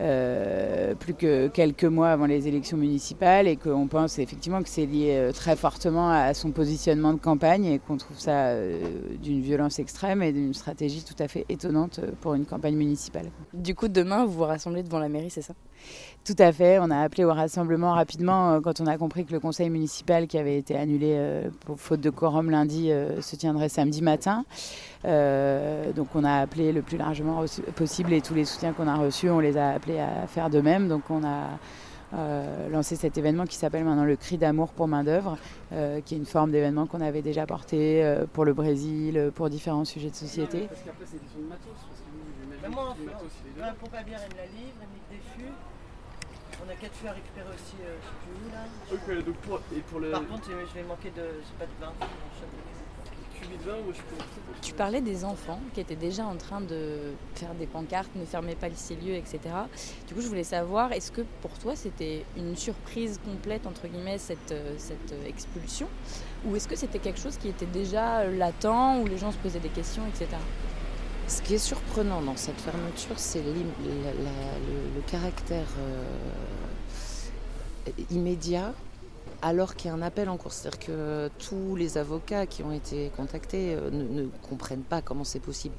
euh, 0.00 0.94
plus 0.94 1.14
que 1.14 1.48
quelques 1.48 1.84
mois 1.84 2.10
avant 2.10 2.26
les 2.26 2.46
élections 2.46 2.76
municipales 2.76 3.48
et 3.48 3.56
qu'on 3.56 3.88
pense 3.88 4.20
effectivement 4.20 4.62
que 4.62 4.68
c'est 4.68 4.86
lié 4.86 5.16
euh, 5.16 5.32
très 5.32 5.56
fortement 5.56 6.10
à 6.10 6.34
son 6.34 6.52
positionnement 6.52 7.12
de 7.12 7.18
campagne 7.18 7.64
et 7.64 7.78
qu'on 7.80 7.96
trouve 7.96 8.18
ça 8.18 8.46
euh, 8.50 8.80
d'une 9.20 9.40
violence 9.40 9.80
extrême 9.80 10.22
et 10.22 10.32
d'une 10.32 10.54
stratégie 10.54 11.02
tout 11.02 11.20
à 11.20 11.26
fait 11.26 11.46
étonnante 11.48 11.98
pour 12.20 12.34
une 12.34 12.46
campagne 12.46 12.76
municipale. 12.76 13.26
Du 13.52 13.74
coup, 13.74 13.88
demain, 13.88 14.24
vous 14.24 14.34
vous 14.34 14.44
rassemblez 14.44 14.84
devant 14.84 15.00
la 15.00 15.08
mairie, 15.08 15.30
c'est 15.30 15.42
ça? 15.42 15.54
Tout 16.24 16.36
à 16.38 16.52
fait. 16.52 16.78
On 16.78 16.90
a 16.90 16.98
appelé 16.98 17.24
au 17.24 17.32
rassemblement 17.32 17.92
rapidement 17.92 18.60
quand 18.60 18.80
on 18.80 18.86
a 18.86 18.98
compris 18.98 19.24
que 19.24 19.32
le 19.32 19.40
conseil 19.40 19.70
municipal 19.70 20.26
qui 20.26 20.38
avait 20.38 20.58
été 20.58 20.76
annulé 20.76 21.42
pour 21.64 21.80
faute 21.80 22.00
de 22.00 22.10
quorum 22.10 22.50
lundi 22.50 22.90
se 23.20 23.36
tiendrait 23.36 23.68
samedi 23.68 24.02
matin. 24.02 24.44
Donc 25.04 26.08
on 26.14 26.24
a 26.24 26.40
appelé 26.40 26.72
le 26.72 26.82
plus 26.82 26.98
largement 26.98 27.44
possible 27.76 28.12
et 28.12 28.20
tous 28.20 28.34
les 28.34 28.44
soutiens 28.44 28.72
qu'on 28.72 28.88
a 28.88 28.96
reçus, 28.96 29.30
on 29.30 29.40
les 29.40 29.56
a 29.56 29.70
appelés 29.70 30.00
à 30.00 30.26
faire 30.26 30.50
de 30.50 30.60
même. 30.60 30.88
Donc 30.88 31.10
on 31.10 31.24
a 31.24 31.58
euh, 32.14 32.70
lancé 32.70 32.96
cet 32.96 33.18
événement 33.18 33.44
qui 33.44 33.56
s'appelle 33.56 33.84
maintenant 33.84 34.04
le 34.04 34.16
cri 34.16 34.38
d'amour 34.38 34.72
pour 34.72 34.88
main 34.88 35.04
d'œuvre, 35.04 35.36
euh, 35.72 36.00
qui 36.00 36.14
est 36.14 36.18
une 36.18 36.24
forme 36.24 36.50
d'événement 36.50 36.86
qu'on 36.86 37.02
avait 37.02 37.20
déjà 37.20 37.44
porté 37.44 38.02
euh, 38.02 38.24
pour 38.32 38.46
le 38.46 38.54
Brésil, 38.54 39.30
pour 39.34 39.50
différents 39.50 39.84
sujets 39.84 40.08
de 40.08 40.14
société. 40.14 40.68
Parce 40.68 40.80
qu'après 40.80 41.04
c'est 41.04 41.20
des 41.20 41.42
de 41.42 41.48
matos, 41.48 41.76
parce 41.76 42.00
que 42.00 42.66
nous, 42.66 42.72
moi, 42.72 42.90
en 42.90 42.94
fait, 42.94 43.90
pas 43.90 44.02
bien, 44.02 44.16
elle 44.24 44.32
me 44.32 44.40
la 44.40 44.46
livre, 44.46 44.78
elle 44.80 44.88
me 44.88 45.20
déchu. 45.20 45.52
On 46.64 46.70
a 46.70 46.74
quatre 46.74 46.94
fûts 46.94 47.08
à 47.08 47.12
récupérer 47.12 47.48
aussi, 47.54 47.76
je 47.76 47.84
sais 47.84 48.18
plus 48.24 48.34
où 48.40 48.48
là. 48.50 48.64
Ok, 48.90 49.26
donc 49.26 49.36
pour, 49.36 49.60
et 49.76 49.80
pour 49.80 50.00
le... 50.00 50.10
Par 50.10 50.26
contre, 50.26 50.48
je 50.48 50.74
vais 50.74 50.86
manquer 50.88 51.10
de, 51.10 51.44
pas 51.58 51.66
de 51.66 51.76
vin, 51.78 51.92
tu 54.62 54.72
parlais 54.72 55.00
des 55.00 55.24
enfants 55.24 55.60
qui 55.74 55.80
étaient 55.80 55.96
déjà 55.96 56.24
en 56.24 56.36
train 56.36 56.60
de 56.60 57.12
faire 57.34 57.54
des 57.54 57.66
pancartes, 57.66 58.10
ne 58.16 58.24
fermez 58.24 58.54
pas 58.54 58.68
ces 58.74 58.96
lieux, 58.96 59.14
etc. 59.14 59.40
Du 60.06 60.14
coup, 60.14 60.20
je 60.20 60.28
voulais 60.28 60.44
savoir, 60.44 60.92
est-ce 60.92 61.12
que 61.12 61.22
pour 61.42 61.52
toi 61.58 61.76
c'était 61.76 62.24
une 62.36 62.56
surprise 62.56 63.20
complète, 63.24 63.66
entre 63.66 63.86
guillemets, 63.88 64.18
cette, 64.18 64.52
euh, 64.52 64.74
cette 64.78 65.14
expulsion? 65.26 65.88
Ou 66.46 66.56
est-ce 66.56 66.68
que 66.68 66.76
c'était 66.76 66.98
quelque 66.98 67.20
chose 67.20 67.36
qui 67.36 67.48
était 67.48 67.66
déjà 67.66 68.24
latent, 68.24 69.00
où 69.02 69.06
les 69.06 69.18
gens 69.18 69.32
se 69.32 69.38
posaient 69.38 69.58
des 69.58 69.68
questions, 69.68 70.02
etc. 70.06 70.36
Ce 71.26 71.42
qui 71.42 71.54
est 71.54 71.58
surprenant 71.58 72.22
dans 72.22 72.36
cette 72.36 72.60
fermeture, 72.60 73.18
c'est 73.18 73.42
le, 73.42 75.02
caractère 75.10 75.66
euh, 75.78 76.04
immédiat 78.10 78.72
alors 79.42 79.74
qu'il 79.74 79.88
y 79.88 79.90
a 79.90 79.94
un 79.94 80.02
appel 80.02 80.28
en 80.28 80.36
cours. 80.36 80.52
C'est-à-dire 80.52 80.80
que 80.80 81.30
tous 81.38 81.76
les 81.76 81.98
avocats 81.98 82.46
qui 82.46 82.62
ont 82.62 82.72
été 82.72 83.10
contactés 83.16 83.74
euh, 83.74 83.90
ne, 83.90 84.26
comprennent 84.48 84.82
pas 84.82 85.02
comment 85.02 85.24
c'est 85.24 85.40
possible. 85.40 85.74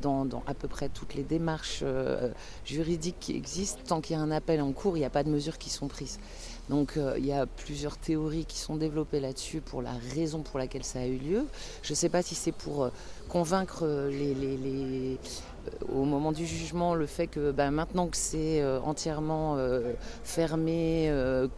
Dans, 0.00 0.28
à 0.46 0.54
peu 0.54 0.68
près 0.68 0.88
toutes 0.88 1.16
les 1.16 1.24
démarches 1.24 1.80
euh, 1.82 2.30
juridiques 2.64 3.16
qui 3.18 3.34
existent, 3.34 3.80
tant 3.84 4.00
qu'il 4.00 4.14
y 4.14 4.18
a 4.18 4.22
un 4.22 4.30
appel 4.30 4.60
en 4.60 4.70
cours, 4.70 4.96
il 4.96 5.00
n'y 5.00 5.06
a 5.06 5.10
pas 5.10 5.24
de 5.24 5.28
mesures 5.28 5.58
qui 5.58 5.70
sont 5.70 5.88
prises. 5.88 6.20
Donc 6.68 6.96
euh, 6.96 7.14
il 7.18 7.26
y 7.26 7.32
a 7.32 7.46
plusieurs 7.46 7.96
théories 7.96 8.44
qui 8.44 8.58
sont 8.58 8.76
développées 8.76 9.18
là-dessus 9.18 9.60
pour 9.60 9.82
la 9.82 9.94
raison 10.14 10.42
pour 10.42 10.60
laquelle 10.60 10.84
ça 10.84 11.00
a 11.00 11.06
eu 11.06 11.16
lieu. 11.16 11.46
Je 11.82 11.92
ne 11.92 11.96
sais 11.96 12.08
pas 12.08 12.22
si 12.22 12.36
c'est 12.36 12.52
pour 12.52 12.90
convaincre 13.28 13.84
les, 14.08 15.18
au 15.92 16.04
moment 16.04 16.30
du 16.30 16.46
jugement 16.46 16.94
le 16.94 17.06
fait 17.06 17.26
que 17.26 17.50
ben, 17.50 17.72
maintenant 17.72 18.06
que 18.06 18.16
c'est 18.16 18.64
entièrement 18.64 19.58
fermé, 20.22 21.08
euh, 21.10 21.48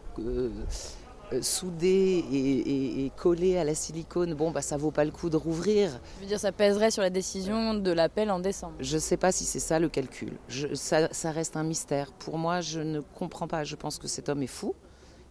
soudé 1.41 2.23
et, 2.31 3.11
collé 3.15 3.57
à 3.57 3.63
la 3.63 3.75
silicone, 3.75 4.33
bon, 4.33 4.51
bah, 4.51 4.61
ça 4.61 4.77
vaut 4.77 4.91
pas 4.91 5.05
le 5.05 5.11
coup 5.11 5.29
de 5.29 5.37
rouvrir. 5.37 5.99
Je 6.17 6.21
veux 6.21 6.27
dire, 6.27 6.39
ça 6.39 6.51
pèserait 6.51 6.91
sur 6.91 7.01
la 7.01 7.09
décision 7.09 7.73
de 7.73 7.91
l'appel 7.91 8.31
en 8.31 8.39
décembre. 8.39 8.73
Je 8.79 8.95
ne 8.95 8.99
sais 8.99 9.17
pas 9.17 9.31
si 9.31 9.45
c'est 9.45 9.59
ça 9.59 9.79
le 9.79 9.89
calcul. 9.89 10.33
ça, 10.73 11.07
ça 11.11 11.31
reste 11.31 11.57
un 11.57 11.63
mystère. 11.63 12.11
Pour 12.13 12.37
moi, 12.37 12.61
je 12.61 12.79
ne 12.79 12.99
comprends 12.99 13.47
pas. 13.47 13.63
Je 13.63 13.75
pense 13.75 13.97
que 13.97 14.07
cet 14.07 14.29
homme 14.29 14.43
est 14.43 14.47
fou. 14.47 14.75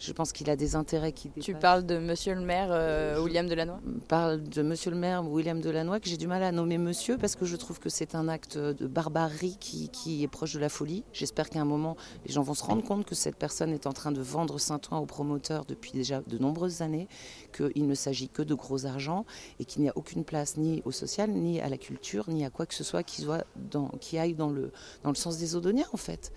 Je 0.01 0.13
pense 0.15 0.33
qu'il 0.33 0.49
a 0.49 0.57
des 0.57 0.77
intérêts 0.77 1.13
qui 1.13 1.31
Tu 1.41 1.55
parles 1.55 1.85
de 1.85 1.99
monsieur 1.99 2.35
le 2.35 2.41
maire 2.41 2.69
euh, 2.71 3.23
William 3.23 3.47
Delannoy? 3.47 3.77
Je 3.85 4.07
parle 4.09 4.43
de 4.43 4.63
monsieur 4.63 4.91
le 4.91 4.97
maire 4.97 5.23
William 5.31 5.61
Delannoy, 5.61 6.01
que 6.01 6.09
j'ai 6.09 6.17
du 6.17 6.27
mal 6.27 6.43
à 6.43 6.53
nommer 6.53 6.79
monsieur 6.79 7.19
parce 7.19 7.37
que 7.37 7.45
je 7.45 7.55
trouve 7.55 7.81
que 7.81 7.91
c'est 7.91 8.15
un 8.15 8.27
acte 8.27 8.57
de 8.57 8.87
barbarie 8.87 9.59
qui, 9.61 10.23
est 10.23 10.29
proche 10.29 10.55
de 10.55 10.59
la 10.59 10.71
folie. 10.71 11.05
J'espère 11.13 11.51
qu'à 11.51 11.61
un 11.61 11.67
moment, 11.67 11.99
les 12.25 12.33
gens 12.33 12.41
vont 12.41 12.55
se 12.55 12.65
rendre 12.65 12.83
compte 12.83 13.05
que 13.05 13.15
cette 13.15 13.37
personne 13.37 13.75
est 13.75 13.87
en 13.87 13.93
train 13.93 14.11
de 14.11 14.23
vendre 14.23 14.59
Saint-Ouen 14.59 15.01
aux 15.01 15.07
promoteurs 15.07 15.67
depuis 15.67 15.93
déjà 15.93 16.23
de 16.27 16.39
nombreuses 16.39 16.81
années, 16.81 17.07
qu'il 17.55 17.87
ne 17.87 17.95
s'agit 17.95 18.31
que 18.31 18.41
de 18.41 18.55
gros 18.55 18.87
argent 18.87 19.27
et 19.59 19.67
qu'il 19.67 19.83
n'y 19.83 19.91
a 19.91 19.93
aucune 19.97 20.25
place 20.25 20.57
ni 20.57 20.81
au 20.87 20.93
social, 20.93 21.31
ni 21.31 21.61
à 21.61 21.69
la 21.69 21.77
culture, 21.77 22.31
ni 22.31 22.47
à 22.47 22.49
quoi 22.49 22.65
que 22.65 22.75
ce 22.75 22.85
soit 22.85 23.03
qui, 23.03 23.21
soit 23.21 23.45
dans, 23.55 23.89
qui 24.01 24.17
aille 24.17 24.35
dans 24.35 24.49
le, 24.49 24.73
dans 25.03 25.11
le 25.11 25.17
sens 25.17 25.37
des 25.37 25.57
Odoniens 25.57 25.89
en 25.93 25.99
fait. 25.99 26.33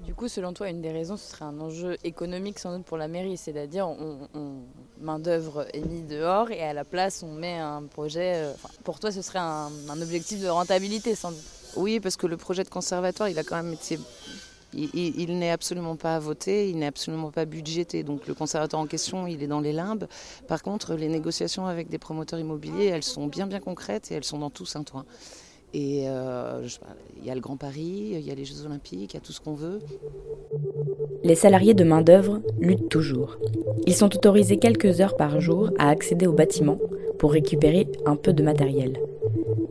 Du 0.00 0.14
coup, 0.14 0.28
selon 0.28 0.52
toi, 0.52 0.70
une 0.70 0.80
des 0.80 0.92
raisons, 0.92 1.16
ce 1.16 1.30
serait 1.30 1.44
un 1.44 1.60
enjeu 1.60 1.96
économique 2.04 2.58
sans 2.58 2.76
doute 2.76 2.86
pour 2.86 2.96
la 2.96 3.08
mairie, 3.08 3.36
c'est-à-dire 3.36 3.88
on, 3.88 4.28
main 5.00 5.18
d'œuvre 5.18 5.66
est 5.74 5.80
mise 5.80 6.06
dehors 6.06 6.50
et 6.50 6.62
à 6.62 6.72
la 6.72 6.84
place 6.84 7.22
on 7.22 7.32
met 7.32 7.58
un 7.58 7.82
projet. 7.82 8.34
Euh, 8.36 8.52
pour 8.84 9.00
toi, 9.00 9.10
ce 9.10 9.22
serait 9.22 9.40
un, 9.40 9.70
objectif 10.00 10.40
de 10.40 10.48
rentabilité 10.48 11.14
sans 11.14 11.32
doute. 11.32 11.44
Oui, 11.76 12.00
parce 12.00 12.16
que 12.16 12.26
le 12.26 12.36
projet 12.36 12.64
de 12.64 12.68
conservatoire, 12.68 13.28
il 13.28 13.38
a 13.38 13.44
quand 13.44 13.56
même 13.56 13.72
été 13.72 13.98
il, 14.74 15.38
n'est 15.38 15.50
absolument 15.50 15.96
pas 15.96 16.18
voté, 16.18 16.68
il 16.68 16.78
n'est 16.78 16.86
absolument 16.86 17.30
pas 17.30 17.44
budgété. 17.44 18.02
Donc 18.02 18.26
le 18.26 18.34
conservatoire 18.34 18.82
en 18.82 18.86
question, 18.86 19.26
il 19.26 19.42
est 19.42 19.46
dans 19.46 19.60
les 19.60 19.72
limbes. 19.72 20.06
Par 20.46 20.62
contre, 20.62 20.94
les 20.94 21.08
négociations 21.08 21.66
avec 21.66 21.88
des 21.88 21.98
promoteurs 21.98 22.38
immobiliers, 22.38 22.86
elles 22.86 23.02
sont 23.02 23.26
bien 23.26 23.46
bien 23.46 23.60
concrètes 23.60 24.10
et 24.10 24.14
elles 24.14 24.24
sont 24.24 24.38
dans 24.38 24.50
tout 24.50 24.66
Saint-Ouen. 24.66 25.04
Et 25.74 26.04
euh, 26.08 26.66
il 27.20 27.26
y 27.26 27.30
a 27.30 27.34
le 27.34 27.40
Grand 27.40 27.56
Paris, 27.56 28.12
il 28.14 28.20
y 28.20 28.30
a 28.30 28.34
les 28.34 28.44
Jeux 28.44 28.64
Olympiques, 28.64 29.12
il 29.12 29.16
y 29.16 29.18
a 29.18 29.20
tout 29.20 29.32
ce 29.32 29.40
qu'on 29.40 29.54
veut. 29.54 29.80
Les 31.24 31.34
salariés 31.34 31.74
de 31.74 31.84
main-d'œuvre 31.84 32.40
luttent 32.58 32.88
toujours. 32.88 33.38
Ils 33.86 33.94
sont 33.94 34.14
autorisés 34.14 34.56
quelques 34.56 35.00
heures 35.00 35.16
par 35.16 35.40
jour 35.40 35.70
à 35.78 35.90
accéder 35.90 36.26
au 36.26 36.32
bâtiment 36.32 36.78
pour 37.18 37.32
récupérer 37.32 37.86
un 38.06 38.16
peu 38.16 38.32
de 38.32 38.42
matériel. 38.42 38.98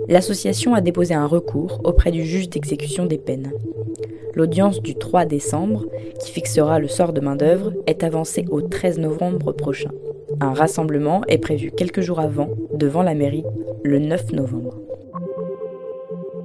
L'association 0.07 0.73
a 0.73 0.81
déposé 0.81 1.13
un 1.13 1.25
recours 1.25 1.81
auprès 1.83 2.11
du 2.11 2.23
juge 2.23 2.49
d'exécution 2.49 3.05
des 3.05 3.17
peines. 3.17 3.51
L'audience 4.35 4.81
du 4.81 4.93
3 4.95 5.25
décembre, 5.25 5.85
qui 6.21 6.31
fixera 6.31 6.79
le 6.79 6.87
sort 6.87 7.11
de 7.11 7.21
main-d'œuvre, 7.21 7.73
est 7.87 8.03
avancée 8.03 8.45
au 8.49 8.61
13 8.61 8.99
novembre 8.99 9.51
prochain. 9.51 9.89
Un 10.39 10.53
rassemblement 10.53 11.23
est 11.27 11.39
prévu 11.39 11.71
quelques 11.71 12.01
jours 12.01 12.19
avant, 12.19 12.49
devant 12.73 13.01
la 13.01 13.15
mairie, 13.15 13.45
le 13.83 13.97
9 13.97 14.33
novembre. 14.33 14.76